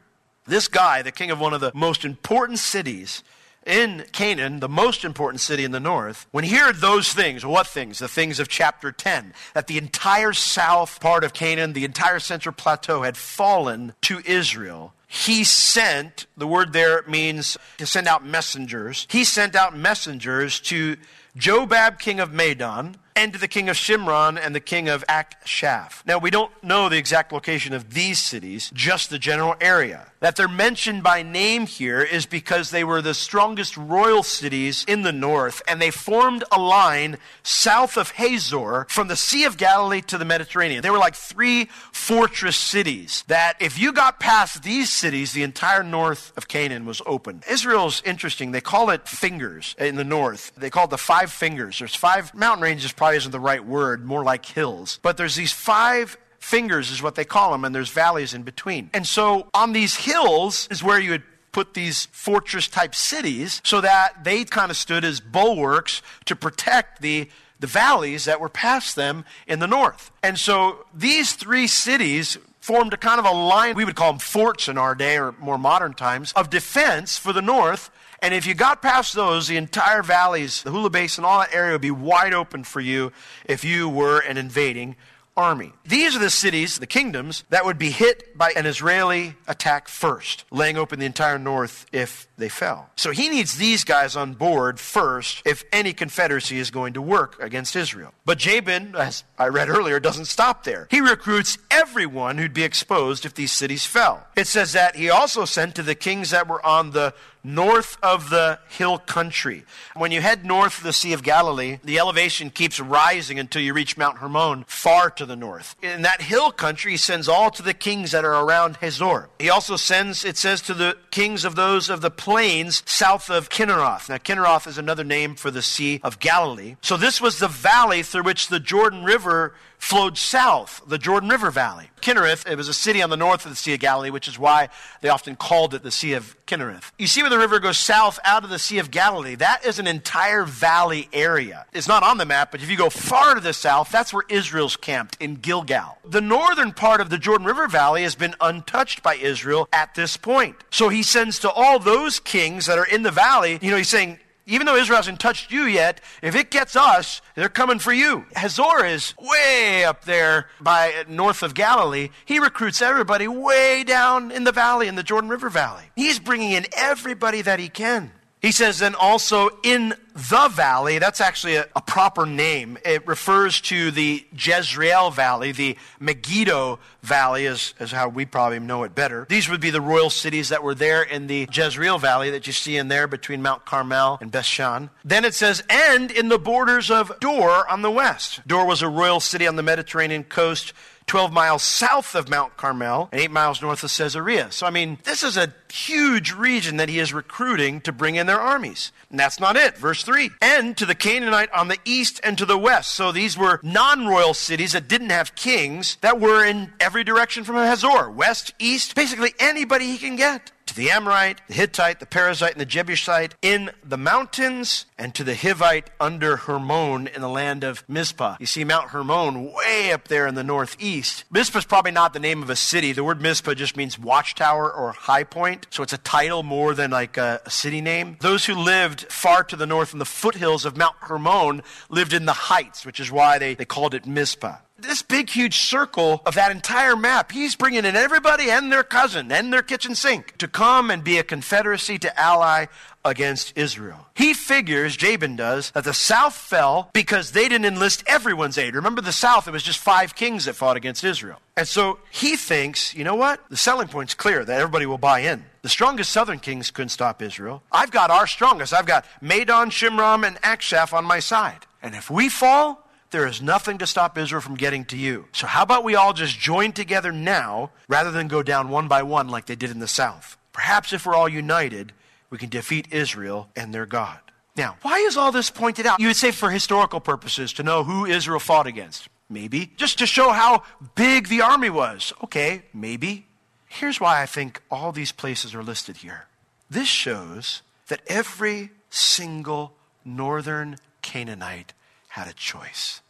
This 0.46 0.68
guy, 0.68 1.02
the 1.02 1.12
king 1.12 1.32
of 1.32 1.40
one 1.40 1.54
of 1.54 1.62
the 1.62 1.72
most 1.74 2.04
important 2.04 2.60
cities 2.60 3.24
in 3.66 4.04
Canaan, 4.12 4.60
the 4.60 4.68
most 4.68 5.06
important 5.06 5.40
city 5.40 5.64
in 5.64 5.72
the 5.72 5.80
north, 5.80 6.28
when 6.32 6.44
he 6.44 6.58
heard 6.58 6.78
those 6.78 7.14
things, 7.14 7.46
what 7.46 7.66
things? 7.66 8.00
The 8.00 8.10
things 8.10 8.40
of 8.40 8.50
chapter 8.50 8.92
10, 8.92 9.34
that 9.54 9.68
the 9.68 9.78
entire 9.78 10.34
south 10.34 11.00
part 11.00 11.24
of 11.24 11.34
Canaan, 11.34 11.72
the 11.72 11.86
entire 11.86 12.20
central 12.20 12.54
plateau 12.54 13.04
had 13.04 13.16
fallen 13.16 13.94
to 14.02 14.22
Israel. 14.26 14.94
He 15.08 15.44
sent, 15.44 16.26
the 16.36 16.48
word 16.48 16.74
there 16.74 17.04
means 17.08 17.58
to 17.78 17.86
send 17.86 18.08
out 18.08 18.26
messengers. 18.26 19.08
He 19.10 19.24
sent 19.24 19.56
out 19.56 19.78
messengers 19.78 20.60
to 20.62 20.98
Jobab, 21.38 22.00
king 22.00 22.20
of 22.20 22.32
Madon, 22.32 22.96
and 23.16 23.34
to 23.34 23.40
the 23.40 23.48
king 23.48 23.70
of 23.70 23.76
Shimron 23.76 24.40
and 24.40 24.56
the 24.56 24.60
king 24.60 24.90
of 24.90 25.06
Achshaph. 25.08 26.06
Now, 26.06 26.18
we 26.18 26.32
don't 26.32 26.52
know 26.64 26.90
the 26.90 26.98
exact 26.98 27.32
location 27.32 27.74
of 27.74 27.94
these 27.94 28.22
cities, 28.22 28.72
just 28.74 29.10
the 29.10 29.20
general 29.20 29.56
area. 29.62 30.08
That 30.24 30.38
they're 30.38 30.48
mentioned 30.48 31.04
by 31.04 31.22
name 31.22 31.66
here 31.66 32.02
is 32.02 32.26
because 32.26 32.72
they 32.72 32.86
were 32.86 33.02
the 33.02 33.14
strongest 33.14 33.76
royal 33.76 34.24
cities 34.24 34.86
in 34.88 35.02
the 35.02 35.12
north, 35.12 35.62
and 35.68 35.82
they 35.82 35.92
formed 35.92 36.46
a 36.50 36.58
line 36.58 37.18
south 37.44 37.98
of 37.98 38.12
Hazor 38.12 38.86
from 38.88 39.10
the 39.10 39.18
Sea 39.18 39.44
of 39.44 39.58
Galilee 39.58 40.00
to 40.04 40.18
the 40.18 40.24
Mediterranean. 40.24 40.82
They 40.82 40.92
were 40.92 40.98
like 40.98 41.16
three 41.16 41.66
fortress 41.92 42.56
cities 42.56 43.26
that 43.28 43.58
if 43.60 43.78
you 43.78 43.92
got 43.92 44.22
past 44.22 44.64
these 44.64 44.90
cities, 44.90 45.34
the 45.34 45.44
entire 45.44 45.84
north 45.84 46.32
of 46.38 46.48
Canaan 46.48 46.86
was 46.86 47.02
open. 47.06 47.44
Israel's 47.50 48.02
interesting. 48.06 48.54
They 48.54 48.62
call 48.62 48.92
it 48.92 49.10
fingers 49.10 49.76
in 49.78 49.98
the 49.98 50.06
north. 50.06 50.54
They 50.56 50.70
call 50.70 50.86
it 50.86 50.92
the 50.92 50.98
five 50.98 51.34
fingers. 51.34 51.80
There's 51.80 51.96
five 51.96 52.34
mountain 52.34 52.64
ranges, 52.64 52.94
probably 52.94 53.18
isn't 53.18 53.32
the 53.34 53.42
right 53.42 53.66
word, 53.66 54.06
more 54.06 54.24
like 54.24 54.46
hills. 54.46 55.00
But 55.02 55.18
there's 55.18 55.36
these 55.36 55.52
five 55.52 56.16
fingers 56.44 56.92
is 56.92 57.02
what 57.02 57.16
they 57.16 57.26
call 57.26 57.52
them, 57.52 57.64
and 57.66 57.74
there's 57.74 57.90
valleys 57.90 58.34
in 58.34 58.44
between. 58.44 58.90
And 58.94 59.08
so 59.08 59.48
on 59.54 59.74
these 59.74 59.96
hills 59.96 60.68
is 60.70 60.84
where 60.84 61.00
you 61.00 61.12
would 61.12 61.24
put 61.52 61.74
these 61.74 62.08
fortress 62.12 62.68
type 62.68 62.94
cities 62.94 63.62
so 63.64 63.80
that 63.82 64.24
they 64.24 64.44
kind 64.44 64.70
of 64.70 64.78
stood 64.78 65.06
as 65.06 65.20
bulwarks 65.20 66.02
to 66.26 66.36
protect 66.36 67.02
the 67.02 67.30
the 67.60 67.68
valleys 67.68 68.26
that 68.26 68.42
were 68.42 68.50
past 68.50 68.98
them 68.98 69.24
in 69.48 69.60
the 69.60 69.68
north. 69.68 70.12
And 70.22 70.38
so 70.38 70.86
these 70.94 71.32
three 71.32 71.66
cities 71.66 72.38
formed 72.60 72.94
a 72.94 72.98
kind 72.98 73.20
of 73.20 73.26
a 73.26 73.32
line, 73.32 73.76
we 73.76 73.86
would 73.86 73.96
call 73.96 74.12
them 74.12 74.20
forts 74.20 74.68
in 74.68 74.78
our 74.78 74.96
day 74.96 75.18
or 75.18 75.34
more 75.40 75.58
modern 75.58 75.94
times, 75.94 76.34
of 76.34 76.50
defense 76.50 77.18
for 77.18 77.32
the 77.32 77.42
north. 77.42 77.90
And 78.22 78.34
if 78.34 78.46
you 78.46 78.54
got 78.54 78.82
past 78.82 79.14
those, 79.14 79.48
the 79.48 79.56
entire 79.56 80.04
valleys, 80.04 80.62
the 80.64 80.72
Hula 80.72 80.90
Basin, 80.90 81.24
all 81.24 81.40
that 81.40 81.56
area 81.56 81.72
would 81.72 81.82
be 81.82 81.92
wide 81.92 82.34
open 82.34 82.66
for 82.66 82.82
you 82.82 83.14
if 83.46 83.64
you 83.64 83.88
were 83.88 84.20
an 84.20 84.36
invading 84.38 84.98
army. 85.36 85.74
These 85.86 86.16
are 86.16 86.20
the 86.20 86.30
cities, 86.30 86.80
the 86.80 86.88
kingdoms, 86.88 87.44
that 87.50 87.66
would 87.66 87.78
be 87.78 87.90
hit 87.90 88.38
by 88.38 88.52
an 88.56 88.66
Israeli 88.66 89.36
attack 89.48 89.88
first, 89.88 90.46
laying 90.52 90.78
open 90.78 91.00
the 91.00 91.06
entire 91.06 91.40
north 91.40 91.86
if 91.92 92.28
they 92.38 92.50
fell. 92.50 92.90
So 92.96 93.12
he 93.12 93.30
needs 93.30 93.58
these 93.58 93.84
guys 93.84 94.16
on 94.16 94.34
board 94.34 94.80
first 94.80 95.42
if 95.46 95.64
any 95.72 95.94
confederacy 95.94 96.60
is 96.60 96.72
going 96.72 96.94
to 96.94 97.02
work 97.02 97.42
against 97.42 97.76
Israel. 97.76 98.14
But 98.26 98.38
Jabin, 98.38 98.96
as 98.96 99.24
I 99.38 99.48
read 99.48 99.70
earlier, 99.70 100.00
doesn't 100.00 100.26
stop 100.26 100.64
there. 100.64 100.88
He 100.92 101.00
recruits 101.00 101.58
everyone 101.72 102.38
who'd 102.38 102.54
be 102.54 102.64
exposed 102.64 103.26
if 103.26 103.34
these 103.34 103.52
cities 103.52 103.86
fell. 103.86 104.26
It 104.36 104.48
says 104.48 104.74
that 104.74 104.96
he 104.96 105.10
also 105.10 105.46
sent 105.46 105.76
to 105.76 105.84
the 105.84 105.96
kings 105.96 106.30
that 106.32 106.48
were 106.48 106.64
on 106.66 106.92
the 106.92 107.14
north 107.44 107.98
of 108.02 108.30
the 108.30 108.60
hill 108.70 108.98
country. 108.98 109.66
When 109.96 110.12
you 110.12 110.22
head 110.22 110.46
north 110.46 110.78
of 110.78 110.84
the 110.84 110.94
Sea 110.94 111.14
of 111.14 111.24
Galilee, 111.24 111.80
the 111.84 112.00
elevation 112.00 112.50
keeps 112.50 112.80
rising 112.80 113.40
until 113.40 113.62
you 113.62 113.74
reach 113.74 113.98
Mount 113.98 114.20
Hermon, 114.20 114.64
far 114.68 115.10
to 115.12 115.26
the 115.26 115.36
north. 115.36 115.76
In 115.82 116.04
that 116.04 116.22
hill 116.22 116.52
country, 116.52 116.92
he 116.92 116.98
sends 116.98 117.28
all 117.28 117.52
to 117.52 117.62
the 117.62 117.74
kings 117.74 118.12
that 118.12 118.26
are 118.26 118.46
around 118.46 118.78
Hazor. 118.78 119.30
He 119.40 119.50
also 119.50 119.76
sends, 119.76 120.24
it 120.24 120.38
says, 120.38 120.62
to 120.64 120.74
the 120.74 120.98
kings 121.12 121.46
of 121.46 121.56
those 121.56 121.90
of 121.90 122.02
the 122.02 122.12
plains 122.12 122.84
south 122.86 123.30
of 123.30 123.50
Kinneroth. 123.50 124.10
Now, 124.10 124.18
Kinneroth 124.18 124.68
is 124.68 124.78
another 124.78 125.04
name 125.04 125.36
for 125.36 125.52
the 125.52 125.62
Sea 125.62 126.00
of 126.04 126.20
Galilee. 126.20 126.76
So 126.82 126.98
this 126.98 127.20
was 127.20 127.40
the 127.40 127.48
valley 127.48 128.04
through 128.04 128.24
which 128.24 128.48
the 128.48 128.60
Jordan 128.60 129.04
River 129.04 129.54
flowed 129.84 130.18
south, 130.18 130.82
the 130.88 130.98
Jordan 130.98 131.28
River 131.28 131.52
Valley. 131.52 131.90
Kinnereth, 132.00 132.50
it 132.50 132.56
was 132.56 132.70
a 132.70 132.74
city 132.74 133.02
on 133.02 133.10
the 133.10 133.18
north 133.18 133.46
of 133.46 133.52
the 133.52 133.56
Sea 133.56 133.74
of 133.74 133.82
Galilee, 133.82 134.12
which 134.12 134.30
is 134.30 134.40
why 134.40 134.70
they 135.02 135.10
often 135.10 135.36
called 135.36 135.74
it 135.74 135.84
the 135.84 135.92
Sea 135.92 136.14
of 136.14 136.38
Kinnereth. 136.46 136.92
You 136.98 137.06
see 137.06 137.22
where 137.22 137.30
the 137.30 137.38
river 137.38 137.60
goes 137.60 137.78
south 137.78 138.18
out 138.24 138.46
of 138.46 138.50
the 138.50 138.60
Sea 138.60 138.80
of 138.80 138.92
Galilee? 138.92 139.36
That 139.36 139.66
is 139.66 139.80
an 139.80 139.88
entire 139.88 140.46
valley 140.46 141.10
area. 141.12 141.66
It's 141.74 141.88
not 141.88 142.02
on 142.02 142.18
the 142.18 142.26
map, 142.26 142.50
but 142.50 142.64
if 142.64 142.70
you 142.70 142.78
go 142.78 142.90
far 142.90 143.36
to 143.36 143.42
the 143.42 143.52
south, 143.52 143.92
that's 143.92 144.14
where 144.14 144.24
Israel's 144.30 144.78
camped 144.78 145.18
in 145.20 145.36
Gilgal. 145.36 145.98
The 146.06 146.22
northern 146.22 146.72
part 146.72 147.02
of 147.02 147.10
the 147.10 147.18
Jordan 147.18 147.46
River 147.46 147.68
Valley 147.68 148.04
has 148.04 148.16
been 148.16 148.36
untouched 148.40 149.04
by 149.04 149.16
Israel 149.16 149.68
at 149.74 149.96
this 149.96 150.16
point. 150.16 150.56
So 150.72 150.88
he 150.88 151.04
sends 151.04 151.40
to 151.40 151.52
all 151.52 151.78
those 151.78 152.22
kings 152.22 152.68
that 152.68 152.78
are 152.78 152.88
in 152.88 153.04
the 153.04 153.12
valley, 153.12 153.60
you 153.62 153.70
know, 153.70 153.78
he's 153.78 153.90
saying, 153.90 154.20
even 154.46 154.66
though 154.66 154.76
Israel 154.76 154.98
hasn't 154.98 155.20
touched 155.20 155.52
you 155.52 155.64
yet, 155.64 156.02
if 156.22 156.36
it 156.36 156.52
gets 156.52 156.76
us, 156.76 157.22
they're 157.36 157.50
coming 157.50 157.80
for 157.80 157.94
you. 157.94 158.26
Hazor 158.36 158.86
is 158.86 159.14
way 159.18 159.86
up 159.86 160.06
there 160.06 160.48
by 160.60 161.06
north 161.08 161.44
of 161.44 161.54
Galilee. 161.54 162.10
He 162.26 162.40
recruits 162.40 162.82
everybody 162.82 163.28
way 163.28 163.84
down 163.84 164.32
in 164.32 164.44
the 164.44 164.52
valley, 164.52 164.88
in 164.88 164.96
the 164.96 165.04
Jordan 165.04 165.30
River 165.30 165.50
Valley. 165.50 165.84
He's 165.96 166.20
bringing 166.20 166.52
in 166.52 166.66
everybody 166.76 167.42
that 167.42 167.60
he 167.60 167.70
can. 167.70 168.12
He 168.42 168.52
says, 168.52 168.80
then 168.80 168.94
also 168.94 169.50
in 169.64 169.94
the 170.14 170.48
valley, 170.50 171.00
that's 171.00 171.22
actually 171.22 171.56
a, 171.56 171.68
a, 171.76 171.82
proper 171.82 172.26
name. 172.26 172.78
It 172.86 173.08
refers 173.08 173.62
to 173.62 173.92
the 173.92 174.26
Jezreel 174.32 175.12
Valley, 175.12 175.52
the 175.52 175.76
Megiddo 176.00 176.80
Valley 177.02 177.46
is, 177.46 177.74
is 177.80 177.92
how 177.92 178.10
we 178.10 178.26
probably 178.26 178.60
know 178.60 178.84
it 178.84 178.94
better. 178.94 179.26
These 179.28 179.50
would 179.50 179.62
be 179.62 179.72
the 179.72 179.82
royal 179.82 180.10
cities 180.10 180.50
that 180.50 180.64
were 180.64 180.76
there 180.76 181.02
in 181.02 181.28
the 181.28 181.48
Jezreel 181.52 181.98
Valley 181.98 182.30
that 182.30 182.46
you 182.46 182.54
see 182.54 182.78
in 182.78 182.90
there 182.90 183.08
between 183.08 183.42
Mount 183.42 183.66
Carmel 183.66 184.20
and 184.22 184.32
Bethshan. 184.32 184.90
Then 185.04 185.26
it 185.26 185.34
says, 185.34 185.64
and 185.70 186.12
in 186.12 186.30
the 186.30 186.40
borders 186.40 186.92
of 186.92 187.12
Dor 187.20 187.70
on 187.70 187.82
the 187.82 187.92
west. 187.92 188.42
Dor 188.48 188.66
was 188.66 188.82
a 188.82 188.90
royal 188.90 189.20
city 189.20 189.48
on 189.48 189.56
the 189.56 189.64
Mediterranean 189.64 190.24
coast 190.24 190.74
12 191.08 191.32
miles 191.34 191.64
south 191.64 192.16
of 192.16 192.30
Mount 192.30 192.56
Carmel 192.58 193.10
and 193.12 193.22
8 193.22 193.32
miles 193.32 193.62
north 193.62 193.84
of 193.84 193.92
Caesarea. 193.92 194.52
So, 194.52 194.66
I 194.66 194.70
mean, 194.70 194.98
this 195.04 195.24
is 195.24 195.38
a 195.38 195.54
huge 195.72 196.34
region 196.34 196.78
that 196.78 196.90
he 196.90 197.00
is 197.00 197.14
recruiting 197.14 197.82
to 197.82 197.92
bring 197.92 198.16
in 198.16 198.28
their 198.28 198.40
armies. 198.40 198.92
And 199.10 199.20
that's 199.20 199.40
not 199.40 199.56
it. 199.56 199.76
Verse 200.04 200.16
3 200.16 200.32
And 200.42 200.78
to 200.78 200.86
the 200.86 200.96
Canaanite 200.96 201.52
on 201.52 201.68
the 201.68 201.78
east 201.86 202.20
and 202.24 202.38
to 202.38 202.46
the 202.46 202.58
west. 202.58 202.92
So 202.92 203.12
these 203.12 203.38
were 203.38 203.60
non 203.64 204.08
royal 204.08 204.34
cities 204.34 204.74
that 204.74 204.88
didn't 204.88 205.10
have 205.10 205.36
kings 205.36 205.98
that 206.02 206.20
were 206.20 206.46
in 206.46 206.74
every 206.80 207.04
direction 207.04 207.44
from 207.44 207.56
Hazor 207.56 208.10
west, 208.10 208.54
east, 208.60 208.96
basically 208.96 209.34
anybody 209.40 209.86
he 209.86 209.98
can 209.98 210.16
get 210.16 210.52
to 210.66 210.76
the 210.76 210.90
Amorite, 210.90 211.42
the 211.48 211.54
Hittite, 211.54 212.00
the 212.00 212.06
Perizzite, 212.06 212.52
and 212.52 212.62
the 212.62 212.66
Jebusite 212.66 213.36
in 213.42 213.72
the 213.84 213.98
mountains, 213.98 214.86
and 214.98 215.14
to 215.16 215.24
the 215.24 215.34
Hivite 215.34 215.88
under 216.00 216.38
Hermon 216.38 217.08
in 217.08 217.22
the 217.22 217.30
land 217.30 217.64
of 217.64 217.84
Mizpah. 217.88 218.38
You 218.40 218.46
see 218.46 218.64
Mount 218.64 218.90
Hermon 218.90 219.52
way 219.54 219.92
up 219.92 220.08
there 220.08 220.28
in 220.28 220.36
the 220.36 220.44
northeast. 220.44 221.26
Mizpah 221.32 221.60
is 221.60 221.66
probably 221.66 221.92
not 221.92 222.14
the 222.14 222.20
name 222.20 222.42
of 222.42 222.50
a 222.50 222.56
city. 222.56 222.92
The 222.92 223.04
word 223.04 223.22
Mizpah 223.22 223.54
just 223.54 223.78
means 223.78 224.00
watchtower 224.00 224.72
or 224.72 224.92
high 224.92 225.24
point, 225.24 225.68
so 225.70 225.84
it's 225.84 225.94
a 225.94 225.98
title 225.98 226.44
more 226.44 226.74
than 226.74 226.92
like 226.92 227.18
a, 227.18 227.42
a 227.46 227.50
city 227.50 227.82
name. 227.82 228.18
Those 228.22 228.46
who 228.46 228.56
lived 228.56 229.02
far 229.12 229.44
to 229.44 229.56
the 229.56 229.68
north 229.68 229.94
in 229.94 230.00
the 230.00 230.06
foothills 230.06 230.66
of 230.66 230.78
Mount 230.78 230.96
Hermon 231.02 231.62
lived 231.90 232.14
in 232.14 232.26
the 232.26 232.34
heights, 232.34 232.86
which 232.86 233.00
is 233.00 233.12
why 233.12 233.38
they, 233.38 233.56
they 233.56 233.66
called 233.66 233.94
it 233.94 234.06
Mizpah 234.06 234.58
this 234.84 235.02
big, 235.02 235.30
huge 235.30 235.58
circle 235.58 236.22
of 236.26 236.36
that 236.36 236.52
entire 236.52 236.96
map, 236.96 237.32
he's 237.32 237.56
bringing 237.56 237.86
in 237.86 237.96
everybody 237.96 238.50
and 238.50 238.72
their 238.72 238.84
cousin 238.84 239.32
and 239.32 239.52
their 239.52 239.64
kitchen 239.64 239.96
sink 239.96 240.38
to 240.38 240.48
come 240.48 240.92
and 240.92 241.04
be 241.04 241.18
a 241.18 241.24
confederacy 241.24 241.98
to 242.00 242.20
ally 242.20 242.68
against 243.06 243.58
Israel. 243.58 244.08
He 244.16 244.34
figures, 244.34 244.96
Jabin 244.96 245.36
does, 245.36 245.72
that 245.72 245.84
the 245.84 245.94
South 245.94 246.36
fell 246.36 246.90
because 246.94 247.32
they 247.32 247.50
didn't 247.50 247.66
enlist 247.66 248.04
everyone's 248.08 248.58
aid. 248.58 248.76
Remember 248.76 249.02
the 249.02 249.12
South, 249.12 249.48
it 249.48 249.52
was 249.52 249.64
just 249.64 249.80
five 249.80 250.16
kings 250.16 250.46
that 250.46 250.54
fought 250.54 250.78
against 250.78 251.04
Israel. 251.04 251.40
And 251.58 251.68
so 251.68 252.00
he 252.12 252.36
thinks, 252.36 252.94
you 252.94 253.04
know 253.04 253.16
what? 253.16 253.42
The 253.50 253.58
selling 253.58 253.88
point's 253.88 254.14
clear 254.14 254.46
that 254.46 254.60
everybody 254.60 254.86
will 254.86 254.98
buy 254.98 255.20
in. 255.20 255.46
The 255.62 255.70
strongest 255.70 256.12
southern 256.12 256.40
kings 256.40 256.72
couldn't 256.72 256.90
stop 256.90 257.22
Israel. 257.22 257.64
I've 257.72 257.92
got 257.92 258.10
our 258.10 258.28
strongest. 258.28 258.74
I've 258.74 258.86
got 258.86 259.06
Madon, 259.22 259.68
Shimron, 259.68 260.26
and 260.26 260.42
Achshaph 260.42 260.94
on 260.94 261.06
my 261.06 261.20
side. 261.20 261.66
And 261.82 261.96
if 261.96 262.10
we 262.10 262.30
fall, 262.30 262.83
there 263.14 263.26
is 263.26 263.42
nothing 263.42 263.78
to 263.78 263.88
stop 263.88 264.18
Israel 264.18 264.42
from 264.42 264.56
getting 264.56 264.84
to 264.86 264.98
you. 264.98 265.28
So, 265.32 265.48
how 265.48 265.64
about 265.64 265.86
we 265.86 265.96
all 265.96 266.12
just 266.12 266.38
join 266.38 266.74
together 266.74 267.14
now 267.14 267.72
rather 267.88 268.12
than 268.12 268.28
go 268.28 268.44
down 268.44 268.68
one 268.68 268.90
by 268.90 269.04
one 269.04 269.30
like 269.30 269.46
they 269.46 269.56
did 269.56 269.72
in 269.72 269.80
the 269.80 269.88
south? 269.88 270.36
Perhaps 270.52 270.92
if 270.92 271.06
we're 271.06 271.16
all 271.16 271.30
united, 271.30 271.94
we 272.30 272.38
can 272.38 272.50
defeat 272.50 272.92
Israel 272.92 273.48
and 273.56 273.74
their 273.74 273.86
God. 273.86 274.20
Now, 274.58 274.78
why 274.82 274.98
is 274.98 275.16
all 275.16 275.32
this 275.32 275.50
pointed 275.50 275.86
out? 275.86 276.00
You 276.00 276.08
would 276.08 276.16
say 276.18 276.32
for 276.32 276.50
historical 276.50 277.00
purposes 277.00 277.54
to 277.54 277.64
know 277.64 277.84
who 277.84 278.06
Israel 278.06 278.40
fought 278.40 278.68
against. 278.68 279.08
Maybe. 279.30 279.72
Just 279.78 280.00
to 280.00 280.06
show 280.06 280.32
how 280.32 280.64
big 280.96 281.28
the 281.28 281.42
army 281.42 281.70
was. 281.70 282.14
Okay, 282.24 282.64
maybe. 282.74 283.26
Here's 283.68 284.00
why 284.00 284.22
I 284.22 284.26
think 284.26 284.62
all 284.70 284.92
these 284.92 285.12
places 285.12 285.56
are 285.56 285.64
listed 285.64 285.98
here. 285.98 286.28
This 286.70 286.88
shows 286.88 287.64
that 287.88 288.02
every 288.08 288.72
single 288.90 289.74
northern 290.06 290.78
Canaanite 291.02 291.74
had 292.14 292.28
a 292.28 292.34
choice. 292.34 293.02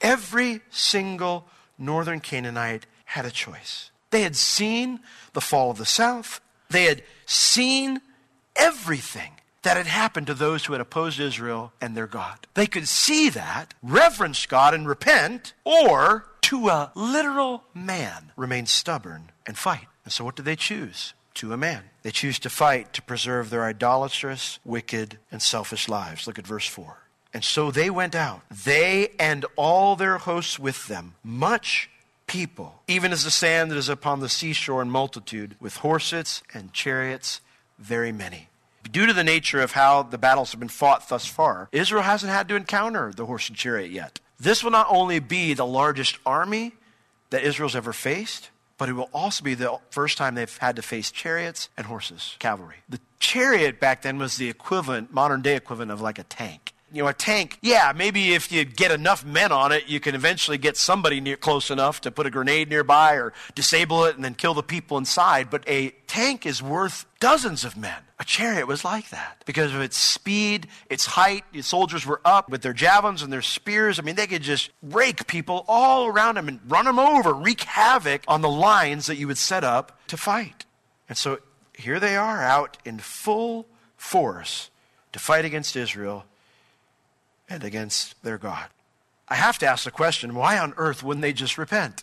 Every 0.00 0.62
single 0.70 1.46
northern 1.76 2.20
Canaanite 2.20 2.86
had 3.04 3.26
a 3.26 3.30
choice. 3.30 3.90
They 4.10 4.22
had 4.22 4.34
seen 4.34 5.00
the 5.34 5.42
fall 5.42 5.70
of 5.70 5.76
the 5.76 5.84
south, 5.84 6.40
they 6.70 6.84
had 6.84 7.02
seen 7.26 8.00
everything 8.56 9.32
that 9.62 9.76
had 9.76 9.86
happened 9.86 10.26
to 10.28 10.34
those 10.34 10.64
who 10.64 10.72
had 10.72 10.80
opposed 10.80 11.20
Israel 11.20 11.74
and 11.82 11.94
their 11.94 12.06
God. 12.06 12.46
They 12.54 12.66
could 12.66 12.88
see 12.88 13.28
that, 13.28 13.74
reverence 13.82 14.46
God, 14.46 14.72
and 14.72 14.88
repent, 14.88 15.52
or 15.62 16.24
to 16.42 16.68
a 16.68 16.92
literal 16.94 17.62
man 17.74 18.32
remain 18.36 18.64
stubborn 18.64 19.32
and 19.46 19.58
fight. 19.58 19.86
And 20.04 20.14
so, 20.14 20.24
what 20.24 20.34
do 20.34 20.42
they 20.42 20.56
choose? 20.56 21.12
To 21.34 21.52
a 21.52 21.58
man. 21.58 21.82
They 22.00 22.10
choose 22.10 22.38
to 22.38 22.48
fight 22.48 22.94
to 22.94 23.02
preserve 23.02 23.50
their 23.50 23.64
idolatrous, 23.64 24.60
wicked, 24.64 25.18
and 25.30 25.42
selfish 25.42 25.90
lives. 25.90 26.26
Look 26.26 26.38
at 26.38 26.46
verse 26.46 26.66
4. 26.66 27.05
And 27.36 27.44
so 27.44 27.70
they 27.70 27.90
went 27.90 28.14
out, 28.14 28.40
they 28.64 29.10
and 29.18 29.44
all 29.56 29.94
their 29.94 30.16
hosts 30.16 30.58
with 30.58 30.86
them, 30.86 31.16
much 31.22 31.90
people, 32.26 32.80
even 32.88 33.12
as 33.12 33.24
the 33.24 33.30
sand 33.30 33.70
that 33.70 33.76
is 33.76 33.90
upon 33.90 34.20
the 34.20 34.30
seashore 34.30 34.80
in 34.80 34.88
multitude, 34.88 35.54
with 35.60 35.76
horses 35.76 36.42
and 36.54 36.72
chariots, 36.72 37.42
very 37.78 38.10
many. 38.10 38.48
Due 38.90 39.04
to 39.04 39.12
the 39.12 39.22
nature 39.22 39.60
of 39.60 39.72
how 39.72 40.02
the 40.02 40.16
battles 40.16 40.52
have 40.52 40.60
been 40.60 40.70
fought 40.70 41.06
thus 41.10 41.26
far, 41.26 41.68
Israel 41.72 42.04
hasn't 42.04 42.32
had 42.32 42.48
to 42.48 42.56
encounter 42.56 43.12
the 43.14 43.26
horse 43.26 43.50
and 43.50 43.58
chariot 43.58 43.90
yet. 43.90 44.18
This 44.40 44.64
will 44.64 44.70
not 44.70 44.86
only 44.88 45.18
be 45.18 45.52
the 45.52 45.66
largest 45.66 46.18
army 46.24 46.72
that 47.28 47.44
Israel's 47.44 47.76
ever 47.76 47.92
faced, 47.92 48.48
but 48.78 48.88
it 48.88 48.94
will 48.94 49.10
also 49.12 49.44
be 49.44 49.52
the 49.52 49.78
first 49.90 50.16
time 50.16 50.36
they've 50.36 50.56
had 50.56 50.76
to 50.76 50.82
face 50.82 51.10
chariots 51.10 51.68
and 51.76 51.86
horses, 51.86 52.34
cavalry. 52.38 52.76
The 52.88 53.00
chariot 53.18 53.78
back 53.78 54.00
then 54.00 54.16
was 54.16 54.38
the 54.38 54.48
equivalent, 54.48 55.12
modern 55.12 55.42
day 55.42 55.54
equivalent 55.54 55.90
of 55.90 56.00
like 56.00 56.18
a 56.18 56.24
tank 56.24 56.72
you 56.92 57.02
know, 57.02 57.08
a 57.08 57.14
tank, 57.14 57.58
yeah, 57.62 57.92
maybe 57.94 58.32
if 58.32 58.52
you 58.52 58.64
get 58.64 58.92
enough 58.92 59.24
men 59.24 59.50
on 59.50 59.72
it, 59.72 59.88
you 59.88 59.98
can 59.98 60.14
eventually 60.14 60.56
get 60.56 60.76
somebody 60.76 61.20
near, 61.20 61.36
close 61.36 61.70
enough 61.70 62.00
to 62.02 62.10
put 62.10 62.26
a 62.26 62.30
grenade 62.30 62.68
nearby 62.68 63.14
or 63.14 63.32
disable 63.54 64.04
it 64.04 64.14
and 64.14 64.24
then 64.24 64.34
kill 64.34 64.54
the 64.54 64.62
people 64.62 64.96
inside. 64.96 65.50
But 65.50 65.68
a 65.68 65.90
tank 66.06 66.46
is 66.46 66.62
worth 66.62 67.04
dozens 67.18 67.64
of 67.64 67.76
men. 67.76 67.98
A 68.18 68.24
chariot 68.24 68.66
was 68.66 68.84
like 68.84 69.10
that 69.10 69.42
because 69.44 69.74
of 69.74 69.80
its 69.80 69.96
speed, 69.96 70.68
its 70.88 71.06
height. 71.06 71.44
The 71.52 71.62
soldiers 71.62 72.06
were 72.06 72.20
up 72.24 72.48
with 72.48 72.62
their 72.62 72.72
javelins 72.72 73.20
and 73.20 73.32
their 73.32 73.42
spears. 73.42 73.98
I 73.98 74.02
mean, 74.02 74.14
they 74.14 74.26
could 74.26 74.42
just 74.42 74.70
rake 74.80 75.26
people 75.26 75.64
all 75.68 76.06
around 76.06 76.36
them 76.36 76.48
and 76.48 76.60
run 76.68 76.84
them 76.84 76.98
over, 76.98 77.34
wreak 77.34 77.62
havoc 77.62 78.22
on 78.28 78.40
the 78.42 78.48
lines 78.48 79.06
that 79.06 79.16
you 79.16 79.26
would 79.26 79.38
set 79.38 79.64
up 79.64 79.98
to 80.06 80.16
fight. 80.16 80.64
And 81.08 81.18
so 81.18 81.40
here 81.74 82.00
they 82.00 82.16
are 82.16 82.42
out 82.42 82.78
in 82.84 83.00
full 83.00 83.66
force 83.96 84.70
to 85.12 85.18
fight 85.18 85.44
against 85.44 85.76
Israel 85.76 86.24
and 87.48 87.64
against 87.64 88.22
their 88.22 88.38
God. 88.38 88.66
I 89.28 89.34
have 89.34 89.58
to 89.58 89.66
ask 89.66 89.84
the 89.84 89.90
question 89.90 90.34
why 90.34 90.58
on 90.58 90.74
earth 90.76 91.02
wouldn't 91.02 91.22
they 91.22 91.32
just 91.32 91.58
repent? 91.58 92.02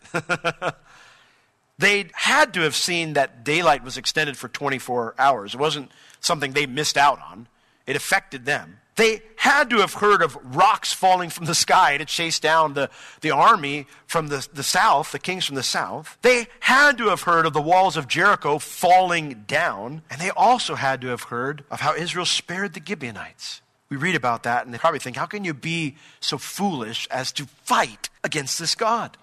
they 1.77 2.07
had 2.13 2.53
to 2.53 2.61
have 2.61 2.75
seen 2.75 3.13
that 3.13 3.43
daylight 3.43 3.83
was 3.83 3.97
extended 3.97 4.37
for 4.37 4.47
24 4.49 5.15
hours. 5.17 5.53
It 5.53 5.59
wasn't 5.59 5.91
something 6.19 6.51
they 6.51 6.65
missed 6.65 6.97
out 6.97 7.19
on, 7.21 7.47
it 7.85 7.95
affected 7.95 8.45
them. 8.45 8.79
They 8.95 9.23
had 9.37 9.71
to 9.71 9.77
have 9.77 9.95
heard 9.95 10.21
of 10.21 10.37
rocks 10.55 10.93
falling 10.93 11.31
from 11.31 11.45
the 11.45 11.55
sky 11.55 11.97
to 11.97 12.05
chase 12.05 12.39
down 12.39 12.75
the, 12.75 12.91
the 13.21 13.31
army 13.31 13.87
from 14.05 14.27
the, 14.27 14.47
the 14.53 14.61
south, 14.61 15.11
the 15.11 15.17
kings 15.17 15.45
from 15.45 15.55
the 15.55 15.63
south. 15.63 16.15
They 16.21 16.45
had 16.59 16.99
to 16.99 17.07
have 17.07 17.23
heard 17.23 17.47
of 17.47 17.53
the 17.53 17.61
walls 17.61 17.97
of 17.97 18.07
Jericho 18.07 18.59
falling 18.59 19.45
down. 19.47 20.03
And 20.11 20.21
they 20.21 20.29
also 20.29 20.75
had 20.75 21.01
to 21.01 21.07
have 21.07 21.23
heard 21.23 21.63
of 21.71 21.81
how 21.81 21.95
Israel 21.95 22.27
spared 22.27 22.75
the 22.75 22.81
Gibeonites 22.85 23.61
we 23.89 23.97
read 23.97 24.15
about 24.15 24.43
that 24.43 24.65
and 24.65 24.73
they 24.73 24.77
probably 24.77 24.99
think, 24.99 25.15
how 25.15 25.25
can 25.25 25.43
you 25.43 25.53
be 25.53 25.95
so 26.19 26.37
foolish 26.37 27.07
as 27.11 27.31
to 27.33 27.45
fight 27.63 28.09
against 28.23 28.59
this 28.59 28.75
God 28.75 29.17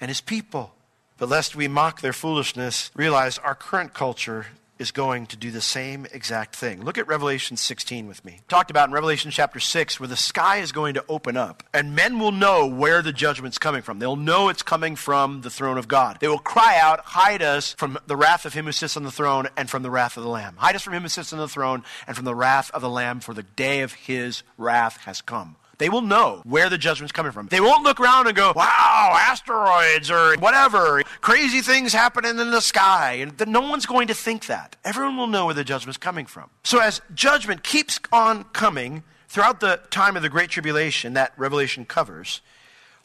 and 0.00 0.08
his 0.08 0.20
people? 0.20 0.74
But 1.18 1.28
lest 1.28 1.54
we 1.54 1.68
mock 1.68 2.00
their 2.00 2.12
foolishness, 2.12 2.90
realize 2.94 3.38
our 3.38 3.54
current 3.54 3.94
culture 3.94 4.46
is 4.80 4.90
going 4.90 5.26
to 5.26 5.36
do 5.36 5.50
the 5.50 5.60
same 5.60 6.06
exact 6.12 6.56
thing. 6.56 6.82
Look 6.82 6.98
at 6.98 7.06
Revelation 7.06 7.56
16 7.56 8.08
with 8.08 8.24
me. 8.24 8.40
Talked 8.48 8.70
about 8.70 8.88
in 8.88 8.94
Revelation 8.94 9.30
chapter 9.30 9.60
6 9.60 10.00
where 10.00 10.08
the 10.08 10.16
sky 10.16 10.56
is 10.56 10.72
going 10.72 10.94
to 10.94 11.04
open 11.08 11.36
up 11.36 11.62
and 11.74 11.94
men 11.94 12.18
will 12.18 12.32
know 12.32 12.66
where 12.66 13.02
the 13.02 13.12
judgment's 13.12 13.58
coming 13.58 13.82
from. 13.82 13.98
They'll 13.98 14.16
know 14.16 14.48
it's 14.48 14.62
coming 14.62 14.96
from 14.96 15.42
the 15.42 15.50
throne 15.50 15.76
of 15.76 15.86
God. 15.86 16.16
They 16.20 16.28
will 16.28 16.38
cry 16.38 16.78
out, 16.78 17.00
hide 17.00 17.42
us 17.42 17.74
from 17.74 17.98
the 18.06 18.16
wrath 18.16 18.46
of 18.46 18.54
him 18.54 18.64
who 18.64 18.72
sits 18.72 18.96
on 18.96 19.02
the 19.02 19.10
throne 19.10 19.48
and 19.56 19.68
from 19.68 19.82
the 19.82 19.90
wrath 19.90 20.16
of 20.16 20.22
the 20.22 20.30
lamb. 20.30 20.56
Hide 20.56 20.76
us 20.76 20.82
from 20.82 20.94
him 20.94 21.02
who 21.02 21.08
sits 21.08 21.32
on 21.32 21.38
the 21.38 21.46
throne 21.46 21.84
and 22.06 22.16
from 22.16 22.24
the 22.24 22.34
wrath 22.34 22.70
of 22.72 22.80
the 22.80 22.88
lamb 22.88 23.20
for 23.20 23.34
the 23.34 23.42
day 23.42 23.82
of 23.82 23.92
his 23.92 24.42
wrath 24.56 24.96
has 25.04 25.20
come. 25.20 25.56
They 25.80 25.88
will 25.88 26.02
know 26.02 26.42
where 26.44 26.68
the 26.68 26.76
judgment's 26.76 27.10
coming 27.10 27.32
from. 27.32 27.46
They 27.46 27.60
won't 27.60 27.82
look 27.82 28.00
around 28.00 28.26
and 28.26 28.36
go, 28.36 28.52
wow, 28.54 29.16
asteroids 29.18 30.10
or 30.10 30.36
whatever, 30.36 31.02
crazy 31.22 31.62
things 31.62 31.94
happening 31.94 32.38
in 32.38 32.50
the 32.50 32.60
sky. 32.60 33.14
And 33.14 33.50
no 33.50 33.62
one's 33.62 33.86
going 33.86 34.08
to 34.08 34.14
think 34.14 34.44
that. 34.46 34.76
Everyone 34.84 35.16
will 35.16 35.26
know 35.26 35.46
where 35.46 35.54
the 35.54 35.64
judgment's 35.64 35.96
coming 35.96 36.26
from. 36.26 36.50
So 36.64 36.80
as 36.80 37.00
judgment 37.14 37.62
keeps 37.62 37.98
on 38.12 38.44
coming 38.44 39.04
throughout 39.28 39.60
the 39.60 39.80
time 39.90 40.16
of 40.16 40.22
the 40.22 40.28
Great 40.28 40.50
Tribulation 40.50 41.14
that 41.14 41.32
Revelation 41.38 41.86
covers, 41.86 42.42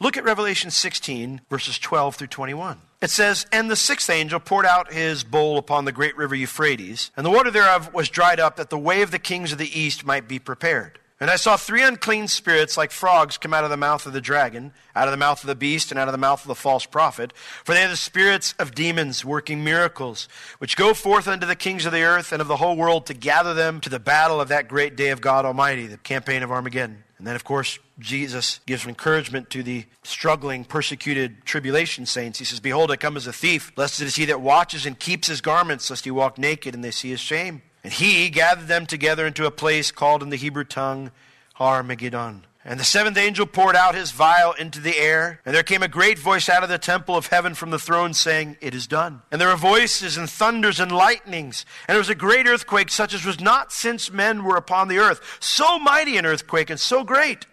look 0.02 0.18
at 0.18 0.26
Revelation 0.26 0.70
16, 0.70 1.40
verses 1.50 1.80
12 1.80 2.16
through 2.16 2.28
21. 2.28 2.82
It 3.02 3.10
says, 3.10 3.46
And 3.54 3.72
the 3.72 3.78
sixth 3.78 4.10
angel 4.10 4.42
poured 4.42 4.66
out 4.66 4.92
his 4.92 5.24
bowl 5.24 5.58
upon 5.58 5.86
the 5.86 5.94
great 5.94 6.18
river 6.18 6.36
Euphrates, 6.36 7.10
and 7.16 7.26
the 7.26 7.32
water 7.32 7.52
thereof 7.52 7.94
was 7.94 8.10
dried 8.10 8.42
up, 8.42 8.58
that 8.58 8.70
the 8.70 8.78
way 8.78 9.02
of 9.02 9.12
the 9.12 9.20
kings 9.20 9.54
of 9.54 9.60
the 9.60 9.80
east 9.80 10.06
might 10.06 10.28
be 10.28 10.40
prepared. 10.40 11.00
And 11.18 11.30
I 11.30 11.38
saw 11.38 11.56
three 11.56 11.82
unclean 11.82 12.28
spirits 12.28 12.76
like 12.76 12.92
frogs 12.92 13.38
come 13.38 13.54
out 13.54 13.64
of 13.64 13.70
the 13.70 13.78
mouth 13.78 14.06
of 14.06 14.12
the 14.12 14.20
dragon, 14.20 14.74
out 14.94 15.08
of 15.08 15.14
the 15.14 15.18
mouth 15.18 15.42
of 15.42 15.48
the 15.48 15.56
beast, 15.56 15.90
and 15.90 15.98
out 15.98 16.10
of 16.10 16.12
the 16.12 16.18
mouth 16.18 16.42
of 16.42 16.50
the 16.50 16.56
false 16.56 16.86
prophet. 16.86 17.32
For 17.64 17.74
they 17.74 17.86
are 17.86 17.90
the 17.90 17.96
spirits 17.96 18.54
of 18.60 18.76
demons 18.76 19.24
working 19.24 19.64
miracles, 19.64 20.28
which 20.58 20.76
go 20.76 20.94
forth 20.94 21.30
unto 21.30 21.48
the 21.48 21.56
kings 21.56 21.86
of 21.86 21.94
the 21.94 22.04
earth 22.04 22.34
and 22.34 22.42
of 22.42 22.50
the 22.50 22.58
whole 22.58 22.76
world 22.76 23.06
to 23.06 23.14
gather 23.14 23.54
them 23.54 23.80
to 23.82 23.90
the 23.90 24.00
battle 24.00 24.42
of 24.42 24.50
that 24.50 24.68
great 24.68 24.98
day 24.98 25.10
of 25.10 25.22
God 25.22 25.46
Almighty, 25.46 25.88
the 25.88 25.98
campaign 25.98 26.44
of 26.44 26.52
Armageddon. 26.52 27.06
And 27.18 27.26
then, 27.26 27.36
of 27.36 27.46
course, 27.46 27.80
Jesus 27.98 28.60
gives 28.66 28.86
encouragement 28.86 29.50
to 29.52 29.64
the 29.64 29.86
struggling, 30.04 30.66
persecuted 30.66 31.46
tribulation 31.46 32.06
saints. 32.06 32.40
He 32.40 32.46
says, 32.46 32.60
Behold, 32.60 32.92
I 32.92 32.98
come 32.98 33.16
as 33.16 33.26
a 33.26 33.32
thief. 33.32 33.74
Blessed 33.74 34.02
is 34.02 34.18
he 34.18 34.26
that 34.26 34.42
watches 34.42 34.86
and 34.86 35.00
keeps 35.00 35.30
his 35.30 35.40
garments, 35.40 35.90
lest 35.90 36.04
he 36.04 36.12
walk 36.12 36.38
naked 36.38 36.76
and 36.76 36.84
they 36.84 36.92
see 36.92 37.10
his 37.10 37.22
shame. 37.22 37.62
And 37.86 37.94
he 37.94 38.32
gathered 38.32 38.66
them 38.66 38.88
together 38.88 39.28
into 39.28 39.46
a 39.46 39.52
place 39.52 39.92
called 39.92 40.24
in 40.24 40.30
the 40.30 40.38
Hebrew 40.38 40.64
tongue 40.64 41.12
Har 41.54 41.76
Armageddon. 41.76 42.48
And 42.64 42.80
the 42.80 42.84
seventh 42.84 43.16
angel 43.16 43.46
poured 43.46 43.76
out 43.76 43.94
his 43.94 44.10
vial 44.10 44.54
into 44.54 44.80
the 44.80 44.98
air, 44.98 45.40
and 45.46 45.54
there 45.54 45.62
came 45.62 45.84
a 45.84 45.88
great 45.88 46.18
voice 46.18 46.50
out 46.50 46.64
of 46.64 46.70
the 46.70 46.80
temple 46.80 47.16
of 47.16 47.28
heaven 47.28 47.54
from 47.54 47.70
the 47.70 47.78
throne 47.78 48.16
saying, 48.16 48.58
It 48.60 48.74
is 48.74 48.88
done. 48.88 49.22
And 49.32 49.40
there 49.40 49.50
were 49.50 49.56
voices 49.56 50.18
and 50.18 50.28
thunders 50.28 50.80
and 50.80 50.92
lightnings, 50.92 51.64
and 51.88 51.94
there 51.94 52.00
was 52.00 52.10
a 52.10 52.16
great 52.16 52.48
earthquake 52.48 52.90
such 52.90 53.14
as 53.14 53.24
was 53.24 53.40
not 53.40 53.72
since 53.72 54.12
men 54.12 54.44
were 54.44 54.58
upon 54.58 54.88
the 54.88 54.98
earth. 54.98 55.38
So 55.40 55.78
mighty 55.78 56.18
an 56.18 56.26
earthquake 56.26 56.72
and 56.72 56.80
so 56.80 57.04
great 57.04 57.46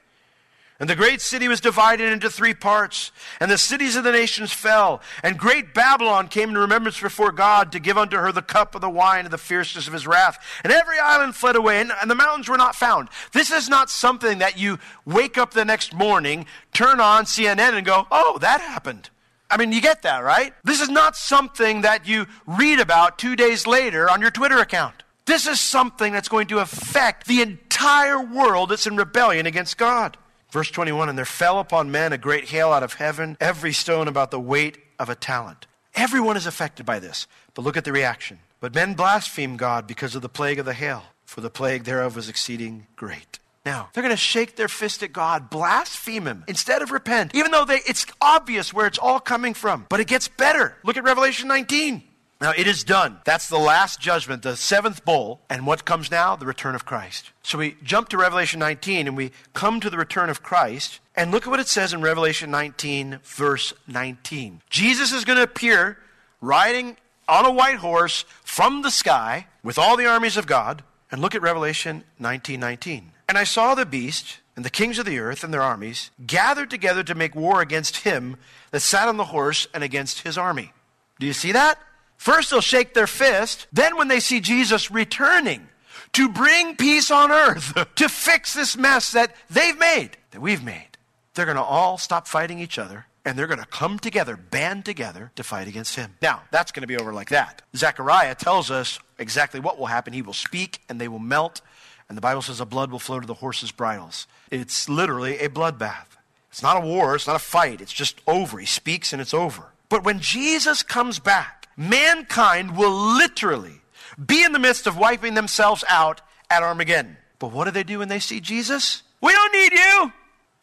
and 0.82 0.90
the 0.90 0.96
great 0.96 1.20
city 1.20 1.46
was 1.46 1.60
divided 1.60 2.12
into 2.12 2.28
three 2.28 2.54
parts, 2.54 3.12
and 3.38 3.48
the 3.48 3.56
cities 3.56 3.94
of 3.94 4.02
the 4.02 4.10
nations 4.10 4.52
fell. 4.52 5.00
And 5.22 5.38
great 5.38 5.74
Babylon 5.74 6.26
came 6.26 6.48
in 6.48 6.58
remembrance 6.58 6.98
before 6.98 7.30
God 7.30 7.70
to 7.70 7.78
give 7.78 7.96
unto 7.96 8.16
her 8.16 8.32
the 8.32 8.42
cup 8.42 8.74
of 8.74 8.80
the 8.80 8.90
wine 8.90 9.24
of 9.24 9.30
the 9.30 9.38
fierceness 9.38 9.86
of 9.86 9.92
his 9.92 10.08
wrath. 10.08 10.44
And 10.64 10.72
every 10.72 10.98
island 10.98 11.36
fled 11.36 11.54
away, 11.54 11.80
and, 11.80 11.92
and 12.00 12.10
the 12.10 12.16
mountains 12.16 12.48
were 12.48 12.56
not 12.56 12.74
found. 12.74 13.10
This 13.32 13.52
is 13.52 13.68
not 13.68 13.90
something 13.90 14.38
that 14.38 14.58
you 14.58 14.80
wake 15.06 15.38
up 15.38 15.52
the 15.52 15.64
next 15.64 15.94
morning, 15.94 16.46
turn 16.72 16.98
on 16.98 17.26
CNN, 17.26 17.74
and 17.74 17.86
go, 17.86 18.08
oh, 18.10 18.38
that 18.40 18.60
happened. 18.60 19.08
I 19.48 19.58
mean, 19.58 19.70
you 19.70 19.80
get 19.80 20.02
that, 20.02 20.24
right? 20.24 20.52
This 20.64 20.80
is 20.80 20.88
not 20.88 21.16
something 21.16 21.82
that 21.82 22.08
you 22.08 22.26
read 22.44 22.80
about 22.80 23.18
two 23.18 23.36
days 23.36 23.68
later 23.68 24.10
on 24.10 24.20
your 24.20 24.32
Twitter 24.32 24.58
account. 24.58 25.04
This 25.26 25.46
is 25.46 25.60
something 25.60 26.12
that's 26.12 26.28
going 26.28 26.48
to 26.48 26.58
affect 26.58 27.28
the 27.28 27.40
entire 27.40 28.20
world 28.20 28.70
that's 28.70 28.88
in 28.88 28.96
rebellion 28.96 29.46
against 29.46 29.78
God. 29.78 30.18
Verse 30.52 30.70
21 30.70 31.08
And 31.08 31.18
there 31.18 31.24
fell 31.24 31.58
upon 31.58 31.90
men 31.90 32.12
a 32.12 32.18
great 32.18 32.44
hail 32.44 32.72
out 32.72 32.82
of 32.82 32.94
heaven, 32.94 33.36
every 33.40 33.72
stone 33.72 34.06
about 34.06 34.30
the 34.30 34.38
weight 34.38 34.78
of 34.98 35.08
a 35.08 35.14
talent. 35.14 35.66
Everyone 35.94 36.36
is 36.36 36.46
affected 36.46 36.86
by 36.86 36.98
this. 37.00 37.26
But 37.54 37.62
look 37.62 37.76
at 37.76 37.84
the 37.84 37.92
reaction. 37.92 38.38
But 38.60 38.74
men 38.74 38.94
blasphemed 38.94 39.58
God 39.58 39.86
because 39.86 40.14
of 40.14 40.22
the 40.22 40.28
plague 40.28 40.58
of 40.58 40.66
the 40.66 40.74
hail, 40.74 41.02
for 41.24 41.40
the 41.40 41.50
plague 41.50 41.84
thereof 41.84 42.14
was 42.14 42.28
exceeding 42.28 42.86
great. 42.96 43.40
Now, 43.64 43.90
they're 43.92 44.02
going 44.02 44.12
to 44.12 44.16
shake 44.16 44.56
their 44.56 44.68
fist 44.68 45.02
at 45.02 45.12
God, 45.12 45.48
blaspheme 45.48 46.26
Him, 46.26 46.44
instead 46.48 46.82
of 46.82 46.90
repent, 46.90 47.34
even 47.34 47.50
though 47.50 47.64
they, 47.64 47.80
it's 47.86 48.06
obvious 48.20 48.72
where 48.72 48.86
it's 48.86 48.98
all 48.98 49.20
coming 49.20 49.54
from. 49.54 49.86
But 49.88 50.00
it 50.00 50.06
gets 50.06 50.28
better. 50.28 50.76
Look 50.84 50.96
at 50.96 51.04
Revelation 51.04 51.48
19. 51.48 52.02
Now 52.42 52.52
it 52.56 52.66
is 52.66 52.82
done. 52.82 53.18
That's 53.24 53.48
the 53.48 53.56
last 53.56 54.00
judgment, 54.00 54.42
the 54.42 54.56
seventh 54.56 55.04
bowl. 55.04 55.40
And 55.48 55.64
what 55.64 55.84
comes 55.84 56.10
now? 56.10 56.34
The 56.34 56.44
return 56.44 56.74
of 56.74 56.84
Christ. 56.84 57.30
So 57.44 57.56
we 57.56 57.76
jump 57.84 58.08
to 58.08 58.16
Revelation 58.16 58.58
19 58.58 59.06
and 59.06 59.16
we 59.16 59.30
come 59.54 59.78
to 59.78 59.88
the 59.88 59.96
return 59.96 60.28
of 60.28 60.42
Christ. 60.42 60.98
And 61.14 61.30
look 61.30 61.46
at 61.46 61.50
what 61.50 61.60
it 61.60 61.68
says 61.68 61.92
in 61.92 62.02
Revelation 62.02 62.50
19, 62.50 63.20
verse 63.22 63.72
19. 63.86 64.60
Jesus 64.68 65.12
is 65.12 65.24
going 65.24 65.36
to 65.36 65.44
appear 65.44 65.98
riding 66.40 66.96
on 67.28 67.46
a 67.46 67.52
white 67.52 67.76
horse 67.76 68.24
from 68.42 68.82
the 68.82 68.90
sky 68.90 69.46
with 69.62 69.78
all 69.78 69.96
the 69.96 70.06
armies 70.06 70.36
of 70.36 70.48
God. 70.48 70.82
And 71.12 71.22
look 71.22 71.36
at 71.36 71.42
Revelation 71.42 72.02
19, 72.18 72.58
19. 72.58 73.12
And 73.28 73.38
I 73.38 73.44
saw 73.44 73.76
the 73.76 73.86
beast 73.86 74.40
and 74.56 74.64
the 74.64 74.70
kings 74.70 74.98
of 74.98 75.06
the 75.06 75.20
earth 75.20 75.44
and 75.44 75.54
their 75.54 75.62
armies 75.62 76.10
gathered 76.26 76.70
together 76.70 77.04
to 77.04 77.14
make 77.14 77.36
war 77.36 77.62
against 77.62 77.98
him 77.98 78.36
that 78.72 78.80
sat 78.80 79.06
on 79.06 79.16
the 79.16 79.26
horse 79.26 79.68
and 79.72 79.84
against 79.84 80.22
his 80.22 80.36
army. 80.36 80.72
Do 81.20 81.26
you 81.26 81.34
see 81.34 81.52
that? 81.52 81.78
First, 82.22 82.50
they'll 82.50 82.60
shake 82.60 82.94
their 82.94 83.08
fist. 83.08 83.66
Then, 83.72 83.96
when 83.96 84.06
they 84.06 84.20
see 84.20 84.38
Jesus 84.38 84.92
returning 84.92 85.66
to 86.12 86.28
bring 86.28 86.76
peace 86.76 87.10
on 87.10 87.32
earth, 87.32 87.76
to 87.96 88.08
fix 88.08 88.54
this 88.54 88.76
mess 88.76 89.10
that 89.10 89.34
they've 89.50 89.76
made, 89.76 90.10
that 90.30 90.40
we've 90.40 90.62
made, 90.62 90.86
they're 91.34 91.46
going 91.46 91.56
to 91.56 91.62
all 91.64 91.98
stop 91.98 92.28
fighting 92.28 92.60
each 92.60 92.78
other 92.78 93.06
and 93.24 93.36
they're 93.36 93.48
going 93.48 93.58
to 93.58 93.66
come 93.66 93.98
together, 93.98 94.36
band 94.36 94.84
together 94.84 95.32
to 95.34 95.42
fight 95.42 95.66
against 95.66 95.96
him. 95.96 96.14
Now, 96.22 96.44
that's 96.52 96.70
going 96.70 96.82
to 96.82 96.86
be 96.86 96.96
over 96.96 97.12
like 97.12 97.30
that. 97.30 97.62
Zechariah 97.74 98.36
tells 98.36 98.70
us 98.70 99.00
exactly 99.18 99.58
what 99.58 99.76
will 99.76 99.86
happen. 99.86 100.12
He 100.12 100.22
will 100.22 100.32
speak 100.32 100.78
and 100.88 101.00
they 101.00 101.08
will 101.08 101.18
melt, 101.18 101.60
and 102.08 102.16
the 102.16 102.22
Bible 102.22 102.42
says 102.42 102.58
the 102.58 102.66
blood 102.66 102.92
will 102.92 103.00
flow 103.00 103.18
to 103.18 103.26
the 103.26 103.34
horses' 103.34 103.72
bridles. 103.72 104.28
It's 104.48 104.88
literally 104.88 105.40
a 105.40 105.48
bloodbath. 105.48 106.06
It's 106.52 106.62
not 106.62 106.76
a 106.76 106.86
war, 106.86 107.16
it's 107.16 107.26
not 107.26 107.34
a 107.34 107.40
fight, 107.40 107.80
it's 107.80 107.92
just 107.92 108.20
over. 108.28 108.58
He 108.58 108.66
speaks 108.66 109.12
and 109.12 109.20
it's 109.20 109.34
over. 109.34 109.72
But 109.88 110.04
when 110.04 110.20
Jesus 110.20 110.84
comes 110.84 111.18
back, 111.18 111.61
mankind 111.76 112.76
will 112.76 113.16
literally 113.16 113.82
be 114.24 114.42
in 114.42 114.52
the 114.52 114.58
midst 114.58 114.86
of 114.86 114.96
wiping 114.96 115.34
themselves 115.34 115.84
out 115.88 116.20
at 116.50 116.62
Armageddon. 116.62 117.16
But 117.38 117.52
what 117.52 117.64
do 117.64 117.70
they 117.70 117.82
do 117.82 117.98
when 117.98 118.08
they 118.08 118.18
see 118.18 118.40
Jesus? 118.40 119.02
We 119.20 119.32
don't 119.32 119.52
need 119.52 119.72
you. 119.72 120.12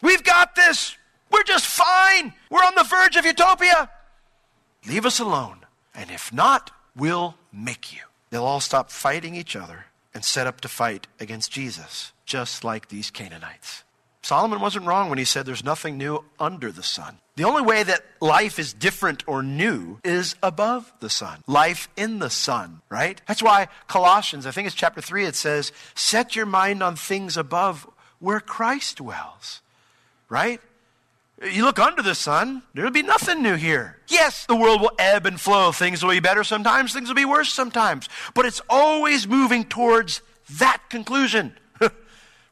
We've 0.01 0.23
got 0.23 0.55
this. 0.55 0.95
We're 1.31 1.43
just 1.43 1.65
fine. 1.65 2.33
We're 2.49 2.63
on 2.63 2.75
the 2.75 2.83
verge 2.83 3.15
of 3.15 3.25
utopia. 3.25 3.89
Leave 4.87 5.05
us 5.05 5.19
alone. 5.19 5.65
And 5.93 6.09
if 6.09 6.31
not, 6.31 6.71
we'll 6.95 7.35
make 7.51 7.93
you. 7.93 8.01
They'll 8.29 8.45
all 8.45 8.59
stop 8.59 8.91
fighting 8.91 9.35
each 9.35 9.55
other 9.55 9.85
and 10.13 10.23
set 10.23 10.47
up 10.47 10.61
to 10.61 10.67
fight 10.67 11.07
against 11.19 11.51
Jesus, 11.51 12.13
just 12.25 12.63
like 12.63 12.87
these 12.87 13.11
Canaanites. 13.11 13.83
Solomon 14.29 14.59
wasn't 14.59 14.85
wrong 14.85 15.09
when 15.09 15.17
he 15.17 15.25
said 15.25 15.47
there's 15.47 15.63
nothing 15.63 15.97
new 15.97 16.23
under 16.39 16.71
the 16.71 16.83
sun. 16.83 17.17
The 17.35 17.45
only 17.45 17.63
way 17.63 17.81
that 17.81 18.05
life 18.21 18.59
is 18.59 18.73
different 18.73 19.23
or 19.27 19.41
new 19.41 19.97
is 20.03 20.35
above 20.43 20.93
the 20.99 21.09
sun. 21.09 21.41
Life 21.47 21.89
in 21.97 22.19
the 22.19 22.29
sun, 22.29 22.81
right? 22.89 23.19
That's 23.27 23.41
why 23.41 23.69
Colossians, 23.87 24.45
I 24.45 24.51
think 24.51 24.67
it's 24.67 24.75
chapter 24.75 25.01
3, 25.01 25.25
it 25.25 25.35
says, 25.35 25.71
Set 25.95 26.35
your 26.35 26.45
mind 26.45 26.83
on 26.83 26.95
things 26.95 27.37
above 27.37 27.89
where 28.19 28.39
Christ 28.39 28.97
dwells, 28.97 29.61
right? 30.29 30.61
You 31.43 31.65
look 31.65 31.79
under 31.79 32.03
the 32.03 32.13
sun, 32.13 32.61
there'll 32.75 32.91
be 32.91 33.01
nothing 33.01 33.41
new 33.41 33.55
here. 33.55 33.97
Yes, 34.09 34.45
the 34.45 34.55
world 34.55 34.79
will 34.79 34.91
ebb 34.99 35.25
and 35.25 35.41
flow. 35.41 35.71
Things 35.71 36.03
will 36.03 36.11
be 36.11 36.19
better 36.19 36.43
sometimes, 36.43 36.93
things 36.93 37.07
will 37.07 37.15
be 37.15 37.25
worse 37.25 37.51
sometimes. 37.51 38.07
But 38.35 38.45
it's 38.45 38.61
always 38.69 39.27
moving 39.27 39.63
towards 39.63 40.21
that 40.59 40.83
conclusion. 40.87 41.57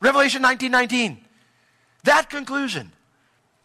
Revelation 0.01 0.41
19 0.41 0.71
19. 0.71 1.26
That 2.07 2.29
conclusion. 2.29 2.93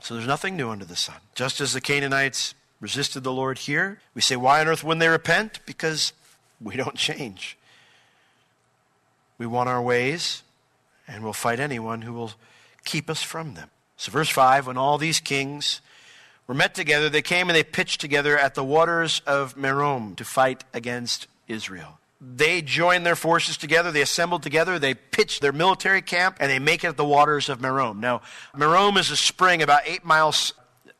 So 0.00 0.14
there's 0.14 0.26
nothing 0.26 0.56
new 0.56 0.70
under 0.70 0.84
the 0.84 0.96
sun. 0.96 1.14
Just 1.36 1.60
as 1.60 1.74
the 1.74 1.80
Canaanites 1.80 2.54
resisted 2.80 3.22
the 3.22 3.32
Lord 3.32 3.56
here, 3.56 4.00
we 4.14 4.20
say, 4.20 4.34
why 4.34 4.60
on 4.60 4.66
earth 4.66 4.82
wouldn't 4.82 4.98
they 4.98 5.06
repent? 5.06 5.60
Because 5.64 6.12
we 6.60 6.74
don't 6.74 6.96
change. 6.96 7.56
We 9.38 9.46
want 9.46 9.68
our 9.68 9.80
ways, 9.80 10.42
and 11.06 11.22
we'll 11.22 11.32
fight 11.32 11.60
anyone 11.60 12.02
who 12.02 12.14
will 12.14 12.32
keep 12.84 13.08
us 13.08 13.22
from 13.22 13.54
them. 13.54 13.70
So, 13.96 14.10
verse 14.10 14.28
5 14.28 14.66
when 14.66 14.76
all 14.76 14.98
these 14.98 15.20
kings 15.20 15.80
were 16.48 16.54
met 16.54 16.74
together, 16.74 17.08
they 17.08 17.22
came 17.22 17.48
and 17.48 17.54
they 17.54 17.62
pitched 17.62 18.00
together 18.00 18.36
at 18.36 18.56
the 18.56 18.64
waters 18.64 19.22
of 19.24 19.54
Merom 19.54 20.16
to 20.16 20.24
fight 20.24 20.64
against 20.74 21.28
Israel 21.46 22.00
they 22.24 22.62
join 22.62 23.02
their 23.02 23.16
forces 23.16 23.56
together, 23.56 23.90
they 23.90 24.00
assemble 24.00 24.38
together, 24.38 24.78
they 24.78 24.94
pitch 24.94 25.40
their 25.40 25.52
military 25.52 26.02
camp, 26.02 26.36
and 26.38 26.50
they 26.50 26.60
make 26.60 26.84
it 26.84 26.88
at 26.88 26.96
the 26.96 27.04
waters 27.04 27.48
of 27.48 27.58
Merom. 27.58 27.98
Now, 27.98 28.22
Merom 28.54 28.96
is 28.96 29.10
a 29.10 29.16
spring 29.16 29.60
about 29.60 29.82
eight 29.84 30.04
miles 30.04 30.54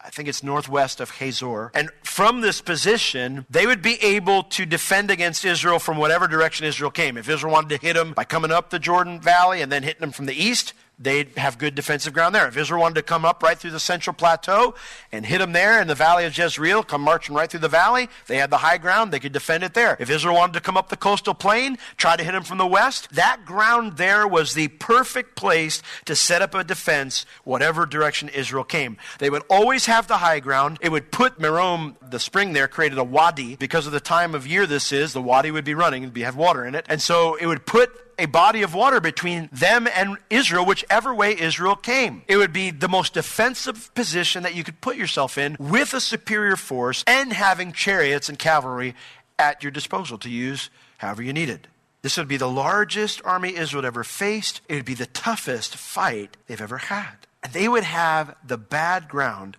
I 0.04 0.10
think 0.10 0.28
it's 0.28 0.42
northwest 0.42 1.00
of 1.00 1.10
Hazor. 1.10 1.70
And 1.74 1.88
from 2.02 2.40
this 2.40 2.60
position, 2.60 3.46
they 3.48 3.66
would 3.66 3.82
be 3.82 4.02
able 4.02 4.42
to 4.44 4.66
defend 4.66 5.12
against 5.12 5.44
Israel 5.44 5.78
from 5.78 5.96
whatever 5.96 6.26
direction 6.26 6.66
Israel 6.66 6.90
came. 6.90 7.16
If 7.16 7.28
Israel 7.28 7.52
wanted 7.52 7.80
to 7.80 7.86
hit 7.86 7.94
them 7.94 8.12
by 8.12 8.24
coming 8.24 8.50
up 8.50 8.70
the 8.70 8.80
Jordan 8.80 9.20
Valley 9.20 9.62
and 9.62 9.70
then 9.70 9.84
hitting 9.84 10.00
them 10.00 10.10
from 10.10 10.26
the 10.26 10.34
east, 10.34 10.74
they'd 10.98 11.36
have 11.36 11.58
good 11.58 11.74
defensive 11.74 12.12
ground 12.12 12.34
there. 12.34 12.46
If 12.46 12.56
Israel 12.56 12.80
wanted 12.80 12.94
to 12.96 13.02
come 13.02 13.24
up 13.24 13.42
right 13.42 13.58
through 13.58 13.72
the 13.72 13.80
central 13.80 14.14
plateau 14.14 14.74
and 15.10 15.26
hit 15.26 15.38
them 15.38 15.52
there 15.52 15.80
in 15.80 15.88
the 15.88 15.94
valley 15.94 16.24
of 16.24 16.36
Jezreel, 16.36 16.82
come 16.82 17.02
marching 17.02 17.34
right 17.34 17.50
through 17.50 17.60
the 17.60 17.68
valley, 17.68 18.08
they 18.26 18.36
had 18.36 18.50
the 18.50 18.58
high 18.58 18.78
ground, 18.78 19.12
they 19.12 19.18
could 19.18 19.32
defend 19.32 19.64
it 19.64 19.74
there. 19.74 19.96
If 19.98 20.10
Israel 20.10 20.34
wanted 20.34 20.54
to 20.54 20.60
come 20.60 20.76
up 20.76 20.88
the 20.88 20.96
coastal 20.96 21.34
plain, 21.34 21.78
try 21.96 22.16
to 22.16 22.22
hit 22.22 22.32
them 22.32 22.44
from 22.44 22.58
the 22.58 22.66
west, 22.66 23.10
that 23.12 23.44
ground 23.44 23.96
there 23.96 24.26
was 24.26 24.54
the 24.54 24.68
perfect 24.68 25.34
place 25.34 25.82
to 26.04 26.14
set 26.14 26.42
up 26.42 26.54
a 26.54 26.62
defense, 26.62 27.26
whatever 27.44 27.86
direction 27.86 28.28
Israel 28.28 28.64
came. 28.64 28.96
They 29.18 29.30
would 29.30 29.42
always 29.50 29.86
have 29.86 30.06
the 30.06 30.18
high 30.18 30.40
ground. 30.40 30.78
It 30.80 30.90
would 30.90 31.10
put 31.10 31.38
Merom, 31.38 31.96
the 32.08 32.20
spring 32.20 32.52
there, 32.52 32.68
created 32.68 32.98
a 32.98 33.04
wadi. 33.04 33.56
Because 33.56 33.86
of 33.86 33.92
the 33.92 34.00
time 34.00 34.34
of 34.34 34.46
year 34.46 34.66
this 34.66 34.92
is, 34.92 35.12
the 35.12 35.22
wadi 35.22 35.50
would 35.50 35.64
be 35.64 35.74
running, 35.74 36.04
and 36.04 36.12
be, 36.12 36.22
have 36.22 36.36
water 36.36 36.64
in 36.64 36.74
it. 36.74 36.86
And 36.88 37.02
so 37.02 37.34
it 37.36 37.46
would 37.46 37.66
put 37.66 37.90
a 38.18 38.26
body 38.26 38.62
of 38.62 38.74
water 38.74 39.00
between 39.00 39.48
them 39.52 39.88
and 39.94 40.16
Israel, 40.30 40.64
whichever 40.64 41.14
way 41.14 41.38
Israel 41.38 41.76
came. 41.76 42.22
It 42.28 42.36
would 42.36 42.52
be 42.52 42.70
the 42.70 42.88
most 42.88 43.14
defensive 43.14 43.94
position 43.94 44.42
that 44.42 44.54
you 44.54 44.64
could 44.64 44.80
put 44.80 44.96
yourself 44.96 45.38
in 45.38 45.56
with 45.58 45.94
a 45.94 46.00
superior 46.00 46.56
force 46.56 47.04
and 47.06 47.32
having 47.32 47.72
chariots 47.72 48.28
and 48.28 48.38
cavalry 48.38 48.94
at 49.38 49.62
your 49.62 49.72
disposal 49.72 50.18
to 50.18 50.30
use 50.30 50.70
however 50.98 51.22
you 51.22 51.32
needed. 51.32 51.68
This 52.02 52.16
would 52.16 52.28
be 52.28 52.36
the 52.36 52.48
largest 52.48 53.22
army 53.24 53.54
Israel 53.54 53.82
had 53.82 53.88
ever 53.88 54.04
faced. 54.04 54.60
It 54.68 54.74
would 54.74 54.84
be 54.84 54.94
the 54.94 55.06
toughest 55.06 55.76
fight 55.76 56.36
they've 56.46 56.60
ever 56.60 56.78
had. 56.78 57.14
And 57.42 57.52
they 57.52 57.68
would 57.68 57.84
have 57.84 58.36
the 58.44 58.58
bad 58.58 59.08
ground 59.08 59.56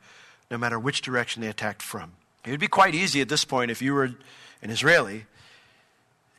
no 0.52 0.58
matter 0.58 0.78
which 0.78 1.02
direction 1.02 1.42
they 1.42 1.48
attacked 1.48 1.82
from. 1.82 2.14
It 2.46 2.52
would 2.52 2.60
be 2.60 2.68
quite 2.68 2.96
easy 2.96 3.22
at 3.22 3.30
this 3.30 3.46
point 3.46 3.72
if 3.72 3.82
you 3.82 3.94
were 3.94 4.04
an 4.62 4.70
Israeli 4.70 5.26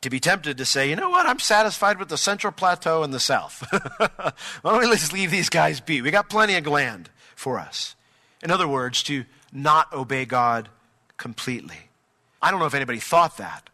to 0.04 0.10
be 0.10 0.20
tempted 0.20 0.58
to 0.58 0.64
say, 0.66 0.88
you 0.88 0.96
know 0.96 1.08
what, 1.08 1.26
I'm 1.26 1.38
satisfied 1.38 1.98
with 1.98 2.10
the 2.10 2.18
central 2.18 2.52
plateau 2.52 3.02
and 3.02 3.12
the 3.12 3.18
south. 3.18 3.66
Why 4.62 4.72
don't 4.72 4.80
we 4.80 4.96
just 4.96 5.14
leave 5.14 5.30
these 5.30 5.48
guys 5.48 5.80
be? 5.80 6.02
We 6.02 6.10
got 6.10 6.28
plenty 6.28 6.56
of 6.56 6.66
land 6.66 7.08
for 7.34 7.58
us. 7.58 7.96
In 8.42 8.50
other 8.50 8.68
words, 8.68 9.02
to 9.04 9.24
not 9.50 9.92
obey 9.94 10.26
God 10.26 10.68
completely. 11.16 11.88
I 12.42 12.50
don't 12.50 12.60
know 12.60 12.66
if 12.66 12.74
anybody 12.74 12.98
thought 12.98 13.38
that, 13.38 13.70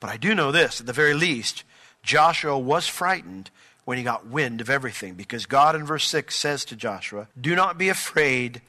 but 0.00 0.10
I 0.10 0.18
do 0.18 0.34
know 0.34 0.52
this. 0.52 0.80
At 0.80 0.86
the 0.86 0.92
very 0.92 1.14
least, 1.14 1.64
Joshua 2.02 2.58
was 2.58 2.86
frightened 2.86 3.50
when 3.86 3.96
he 3.96 4.04
got 4.04 4.26
wind 4.26 4.60
of 4.60 4.68
everything 4.68 5.14
because 5.14 5.46
God 5.46 5.74
in 5.74 5.84
verse 5.84 6.06
6 6.08 6.34
says 6.34 6.66
to 6.66 6.76
Joshua, 6.76 7.28
Do 7.40 7.56
not 7.56 7.78
be 7.78 7.88
afraid 7.88 8.60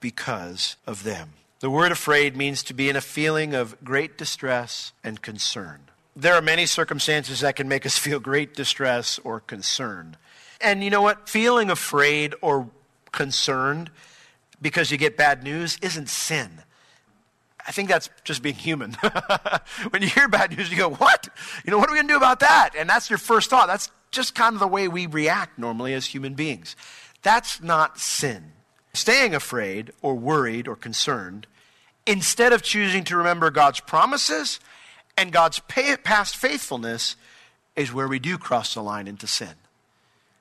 because 0.00 0.76
of 0.86 1.02
them. 1.02 1.30
The 1.60 1.70
word 1.70 1.92
afraid 1.92 2.36
means 2.36 2.62
to 2.64 2.74
be 2.74 2.90
in 2.90 2.96
a 2.96 3.00
feeling 3.00 3.54
of 3.54 3.82
great 3.82 4.18
distress 4.18 4.92
and 5.02 5.22
concern. 5.22 5.80
There 6.18 6.34
are 6.34 6.42
many 6.42 6.66
circumstances 6.66 7.40
that 7.40 7.54
can 7.54 7.68
make 7.68 7.86
us 7.86 7.96
feel 7.96 8.18
great 8.18 8.52
distress 8.52 9.20
or 9.22 9.38
concern. 9.38 10.16
And 10.60 10.82
you 10.82 10.90
know 10.90 11.00
what? 11.00 11.28
Feeling 11.28 11.70
afraid 11.70 12.34
or 12.40 12.68
concerned 13.12 13.92
because 14.60 14.90
you 14.90 14.98
get 14.98 15.16
bad 15.16 15.44
news 15.44 15.78
isn't 15.80 16.08
sin. 16.08 16.62
I 17.64 17.70
think 17.70 17.88
that's 17.88 18.10
just 18.24 18.42
being 18.42 18.56
human. 18.56 18.94
when 19.90 20.02
you 20.02 20.08
hear 20.08 20.26
bad 20.26 20.56
news, 20.56 20.72
you 20.72 20.76
go, 20.76 20.90
What? 20.90 21.28
You 21.64 21.70
know, 21.70 21.78
what 21.78 21.88
are 21.88 21.92
we 21.92 21.98
going 21.98 22.08
to 22.08 22.14
do 22.14 22.16
about 22.16 22.40
that? 22.40 22.70
And 22.76 22.90
that's 22.90 23.08
your 23.08 23.20
first 23.20 23.48
thought. 23.48 23.68
That's 23.68 23.88
just 24.10 24.34
kind 24.34 24.54
of 24.54 24.60
the 24.60 24.66
way 24.66 24.88
we 24.88 25.06
react 25.06 25.56
normally 25.56 25.94
as 25.94 26.06
human 26.06 26.34
beings. 26.34 26.74
That's 27.22 27.62
not 27.62 28.00
sin. 28.00 28.54
Staying 28.92 29.36
afraid 29.36 29.92
or 30.02 30.16
worried 30.16 30.66
or 30.66 30.74
concerned, 30.74 31.46
instead 32.06 32.52
of 32.52 32.62
choosing 32.62 33.04
to 33.04 33.16
remember 33.16 33.52
God's 33.52 33.78
promises 33.78 34.58
and 35.18 35.32
God's 35.32 35.58
past 35.58 36.36
faithfulness 36.36 37.16
is 37.74 37.92
where 37.92 38.08
we 38.08 38.20
do 38.20 38.38
cross 38.38 38.74
the 38.74 38.82
line 38.82 39.08
into 39.08 39.26
sin. 39.26 39.54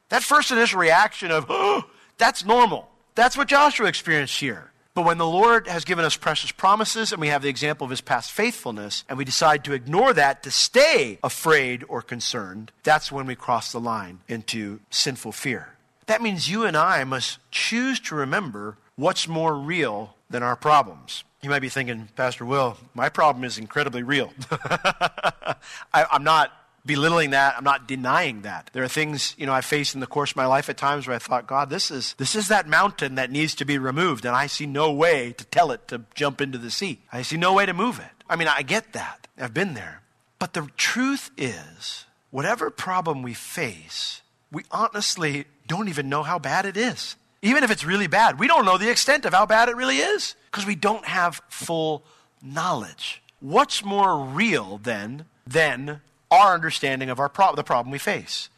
That 0.09 0.23
first 0.23 0.51
initial 0.51 0.79
reaction 0.79 1.31
of, 1.31 1.47
oh, 1.49 1.83
that's 2.17 2.45
normal. 2.45 2.87
That's 3.15 3.35
what 3.35 3.47
Joshua 3.47 3.87
experienced 3.87 4.39
here. 4.39 4.71
But 4.93 5.05
when 5.05 5.17
the 5.17 5.27
Lord 5.27 5.67
has 5.67 5.83
given 5.83 6.05
us 6.05 6.15
precious 6.15 6.51
promises 6.51 7.11
and 7.11 7.19
we 7.19 7.27
have 7.27 7.41
the 7.41 7.49
example 7.49 7.85
of 7.85 7.91
his 7.91 8.01
past 8.01 8.31
faithfulness, 8.31 9.03
and 9.09 9.17
we 9.17 9.25
decide 9.25 9.63
to 9.63 9.73
ignore 9.73 10.13
that 10.13 10.43
to 10.43 10.51
stay 10.51 11.19
afraid 11.23 11.83
or 11.87 12.01
concerned, 12.01 12.71
that's 12.83 13.11
when 13.11 13.25
we 13.25 13.35
cross 13.35 13.71
the 13.71 13.79
line 13.79 14.19
into 14.27 14.79
sinful 14.89 15.33
fear. 15.33 15.75
That 16.05 16.21
means 16.21 16.49
you 16.49 16.63
and 16.65 16.77
I 16.77 17.03
must 17.03 17.39
choose 17.51 17.99
to 18.01 18.15
remember 18.15 18.77
what's 18.95 19.27
more 19.27 19.55
real 19.55 20.15
than 20.29 20.41
our 20.41 20.55
problems. 20.55 21.23
You 21.41 21.49
might 21.49 21.59
be 21.59 21.69
thinking, 21.69 22.09
Pastor 22.15 22.45
Will, 22.45 22.77
my 22.93 23.09
problem 23.09 23.43
is 23.43 23.57
incredibly 23.57 24.03
real. 24.03 24.33
I, 24.51 26.05
am 26.11 26.23
not 26.23 26.51
belittling 26.85 27.31
that. 27.31 27.55
I'm 27.57 27.63
not 27.63 27.87
denying 27.87 28.41
that. 28.41 28.71
There 28.73 28.83
are 28.83 28.87
things, 28.87 29.35
you 29.37 29.45
know, 29.45 29.53
I 29.53 29.61
faced 29.61 29.93
in 29.93 29.99
the 29.99 30.07
course 30.07 30.31
of 30.31 30.37
my 30.37 30.47
life 30.47 30.67
at 30.69 30.77
times 30.77 31.05
where 31.05 31.15
I 31.15 31.19
thought, 31.19 31.45
God, 31.45 31.69
this 31.69 31.91
is, 31.91 32.15
this 32.17 32.35
is 32.35 32.47
that 32.47 32.67
mountain 32.67 33.15
that 33.15 33.29
needs 33.29 33.53
to 33.55 33.65
be 33.65 33.77
removed, 33.77 34.25
and 34.25 34.35
I 34.35 34.47
see 34.47 34.65
no 34.65 34.91
way 34.91 35.33
to 35.33 35.45
tell 35.45 35.71
it 35.71 35.87
to 35.89 36.01
jump 36.15 36.41
into 36.41 36.57
the 36.57 36.71
sea. 36.71 37.01
I 37.11 37.21
see 37.21 37.37
no 37.37 37.53
way 37.53 37.67
to 37.67 37.73
move 37.73 37.99
it. 37.99 38.23
I 38.27 38.35
mean, 38.35 38.47
I 38.47 38.63
get 38.63 38.93
that. 38.93 39.27
I've 39.37 39.53
been 39.53 39.75
there. 39.75 40.01
But 40.39 40.53
the 40.53 40.67
truth 40.75 41.29
is, 41.37 42.05
whatever 42.31 42.71
problem 42.71 43.21
we 43.21 43.33
face, 43.33 44.21
we 44.51 44.63
honestly 44.71 45.45
don't 45.67 45.89
even 45.89 46.09
know 46.09 46.23
how 46.23 46.39
bad 46.39 46.65
it 46.65 46.77
is. 46.77 47.15
Even 47.47 47.63
if 47.63 47.71
it's 47.71 47.85
really 47.85 48.07
bad, 48.07 48.39
we 48.39 48.45
don't 48.45 48.65
know 48.65 48.77
the 48.77 48.89
extent 48.91 49.23
of 49.23 49.33
how 49.33 49.45
bad 49.45 49.69
it 49.69 49.77
really 49.77 49.99
is 49.99 50.35
because 50.51 50.65
we 50.65 50.75
don't 50.75 51.05
have 51.05 51.41
full 51.47 52.03
knowledge. 52.43 53.23
What's 53.39 53.85
more 53.85 54.19
real 54.19 54.79
then 54.83 55.23
than 55.45 56.01
our 56.29 56.53
understanding 56.53 57.09
of 57.09 57.21
our 57.21 57.29
pro- 57.29 57.55
the 57.55 57.63
problem 57.63 57.89
we 57.89 57.99
face? 57.99 58.49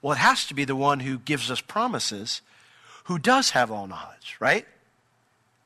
Well, 0.00 0.12
it 0.12 0.18
has 0.18 0.46
to 0.46 0.54
be 0.54 0.64
the 0.64 0.74
one 0.74 1.00
who 1.00 1.18
gives 1.18 1.50
us 1.50 1.60
promises, 1.60 2.40
who 3.04 3.18
does 3.18 3.50
have 3.50 3.70
all 3.70 3.86
knowledge, 3.86 4.36
right? 4.40 4.64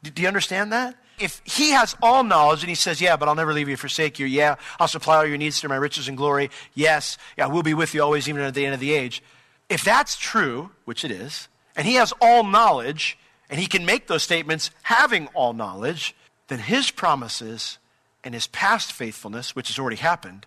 Do, 0.03 0.11
do 0.11 0.23
you 0.23 0.27
understand 0.27 0.73
that? 0.73 0.97
If 1.21 1.40
he 1.44 1.71
has 1.71 1.94
all 2.03 2.25
knowledge 2.25 2.64
and 2.64 2.68
he 2.68 2.75
says, 2.75 3.01
Yeah, 3.01 3.16
but 3.16 3.29
I'll 3.29 3.37
never 3.37 3.53
leave 3.53 3.68
you, 3.68 3.77
forsake 3.77 4.18
you. 4.18 4.27
Yeah, 4.27 4.57
I'll 4.81 4.88
supply 4.88 5.18
all 5.18 5.27
your 5.27 5.38
needs 5.38 5.61
through 5.61 5.68
my 5.68 5.77
riches 5.77 6.09
and 6.09 6.16
glory. 6.16 6.51
Yes, 6.75 7.18
yeah, 7.37 7.47
we'll 7.47 7.62
be 7.62 7.75
with 7.75 7.94
you 7.94 8.03
always, 8.03 8.29
even 8.29 8.42
at 8.42 8.55
the 8.55 8.64
end 8.64 8.75
of 8.75 8.81
the 8.81 8.94
age. 8.94 9.23
If 9.68 9.85
that's 9.85 10.16
true, 10.16 10.71
which 10.87 11.05
it 11.05 11.12
is, 11.12 11.47
and 11.79 11.87
he 11.87 11.95
has 11.95 12.12
all 12.21 12.43
knowledge, 12.43 13.17
and 13.49 13.61
he 13.61 13.69
can 13.69 13.87
make 13.87 14.09
those 14.09 14.25
statements 14.25 14.73
having 14.83 15.29
all 15.29 15.53
knowledge, 15.53 16.14
then 16.49 16.59
his 16.59 16.91
promises 16.91 17.79
and 18.25 18.35
his 18.35 18.49
past 18.49 18.93
faithfulness, 18.93 19.55
which 19.55 19.69
has 19.69 19.79
already 19.79 19.97
happened, 19.97 20.45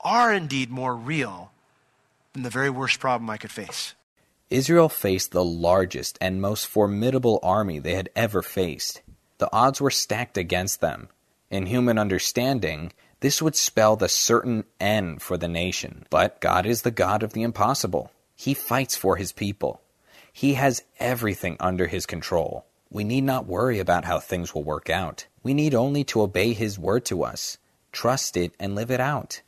are 0.00 0.32
indeed 0.32 0.70
more 0.70 0.96
real 0.96 1.52
than 2.32 2.42
the 2.42 2.50
very 2.50 2.70
worst 2.70 2.98
problem 2.98 3.28
I 3.28 3.36
could 3.36 3.50
face. 3.50 3.94
Israel 4.48 4.88
faced 4.88 5.32
the 5.32 5.44
largest 5.44 6.16
and 6.22 6.40
most 6.40 6.66
formidable 6.66 7.38
army 7.42 7.78
they 7.78 7.94
had 7.94 8.08
ever 8.16 8.40
faced. 8.40 9.02
The 9.36 9.52
odds 9.52 9.78
were 9.80 9.90
stacked 9.90 10.38
against 10.38 10.80
them. 10.80 11.10
In 11.50 11.66
human 11.66 11.98
understanding, 11.98 12.92
this 13.20 13.42
would 13.42 13.56
spell 13.56 13.96
the 13.96 14.08
certain 14.08 14.64
end 14.80 15.20
for 15.20 15.36
the 15.36 15.48
nation. 15.48 16.06
But 16.08 16.40
God 16.40 16.64
is 16.64 16.80
the 16.80 16.90
God 16.90 17.22
of 17.22 17.34
the 17.34 17.42
impossible. 17.42 18.10
He 18.34 18.54
fights 18.54 18.96
for 18.96 19.16
his 19.16 19.32
people. 19.32 19.82
He 20.36 20.52
has 20.52 20.82
everything 21.00 21.56
under 21.60 21.86
his 21.86 22.04
control. 22.04 22.66
We 22.90 23.04
need 23.04 23.24
not 23.24 23.46
worry 23.46 23.78
about 23.78 24.04
how 24.04 24.20
things 24.20 24.54
will 24.54 24.64
work 24.64 24.90
out. 24.90 25.26
We 25.42 25.54
need 25.54 25.74
only 25.74 26.04
to 26.04 26.20
obey 26.20 26.52
his 26.52 26.78
word 26.78 27.06
to 27.06 27.24
us, 27.24 27.56
trust 27.90 28.36
it, 28.36 28.52
and 28.60 28.74
live 28.74 28.90
it 28.90 29.00
out. 29.00 29.40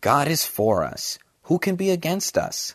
God 0.00 0.26
is 0.26 0.44
for 0.44 0.82
us. 0.82 1.20
Who 1.42 1.60
can 1.60 1.76
be 1.76 1.90
against 1.90 2.36
us? 2.36 2.74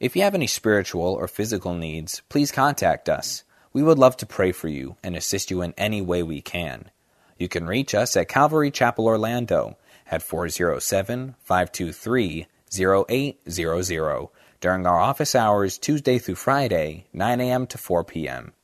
If 0.00 0.14
you 0.14 0.20
have 0.20 0.34
any 0.34 0.46
spiritual 0.46 1.14
or 1.14 1.26
physical 1.28 1.72
needs, 1.72 2.20
please 2.28 2.52
contact 2.52 3.08
us. 3.08 3.42
We 3.72 3.82
would 3.82 3.98
love 3.98 4.18
to 4.18 4.26
pray 4.26 4.52
for 4.52 4.68
you 4.68 4.96
and 5.02 5.16
assist 5.16 5.50
you 5.50 5.62
in 5.62 5.72
any 5.78 6.02
way 6.02 6.22
we 6.22 6.42
can. 6.42 6.90
You 7.38 7.48
can 7.48 7.66
reach 7.66 7.94
us 7.94 8.18
at 8.18 8.28
Calvary 8.28 8.70
Chapel 8.70 9.06
Orlando 9.06 9.78
at 10.10 10.20
407 10.20 11.36
523 11.40 12.48
0800 12.78 14.28
during 14.62 14.86
our 14.86 14.98
office 14.98 15.34
hours 15.34 15.76
Tuesday 15.76 16.18
through 16.18 16.36
Friday, 16.36 17.04
9 17.12 17.40
a.m. 17.40 17.66
to 17.66 17.76
4 17.76 18.04
p.m. 18.04 18.54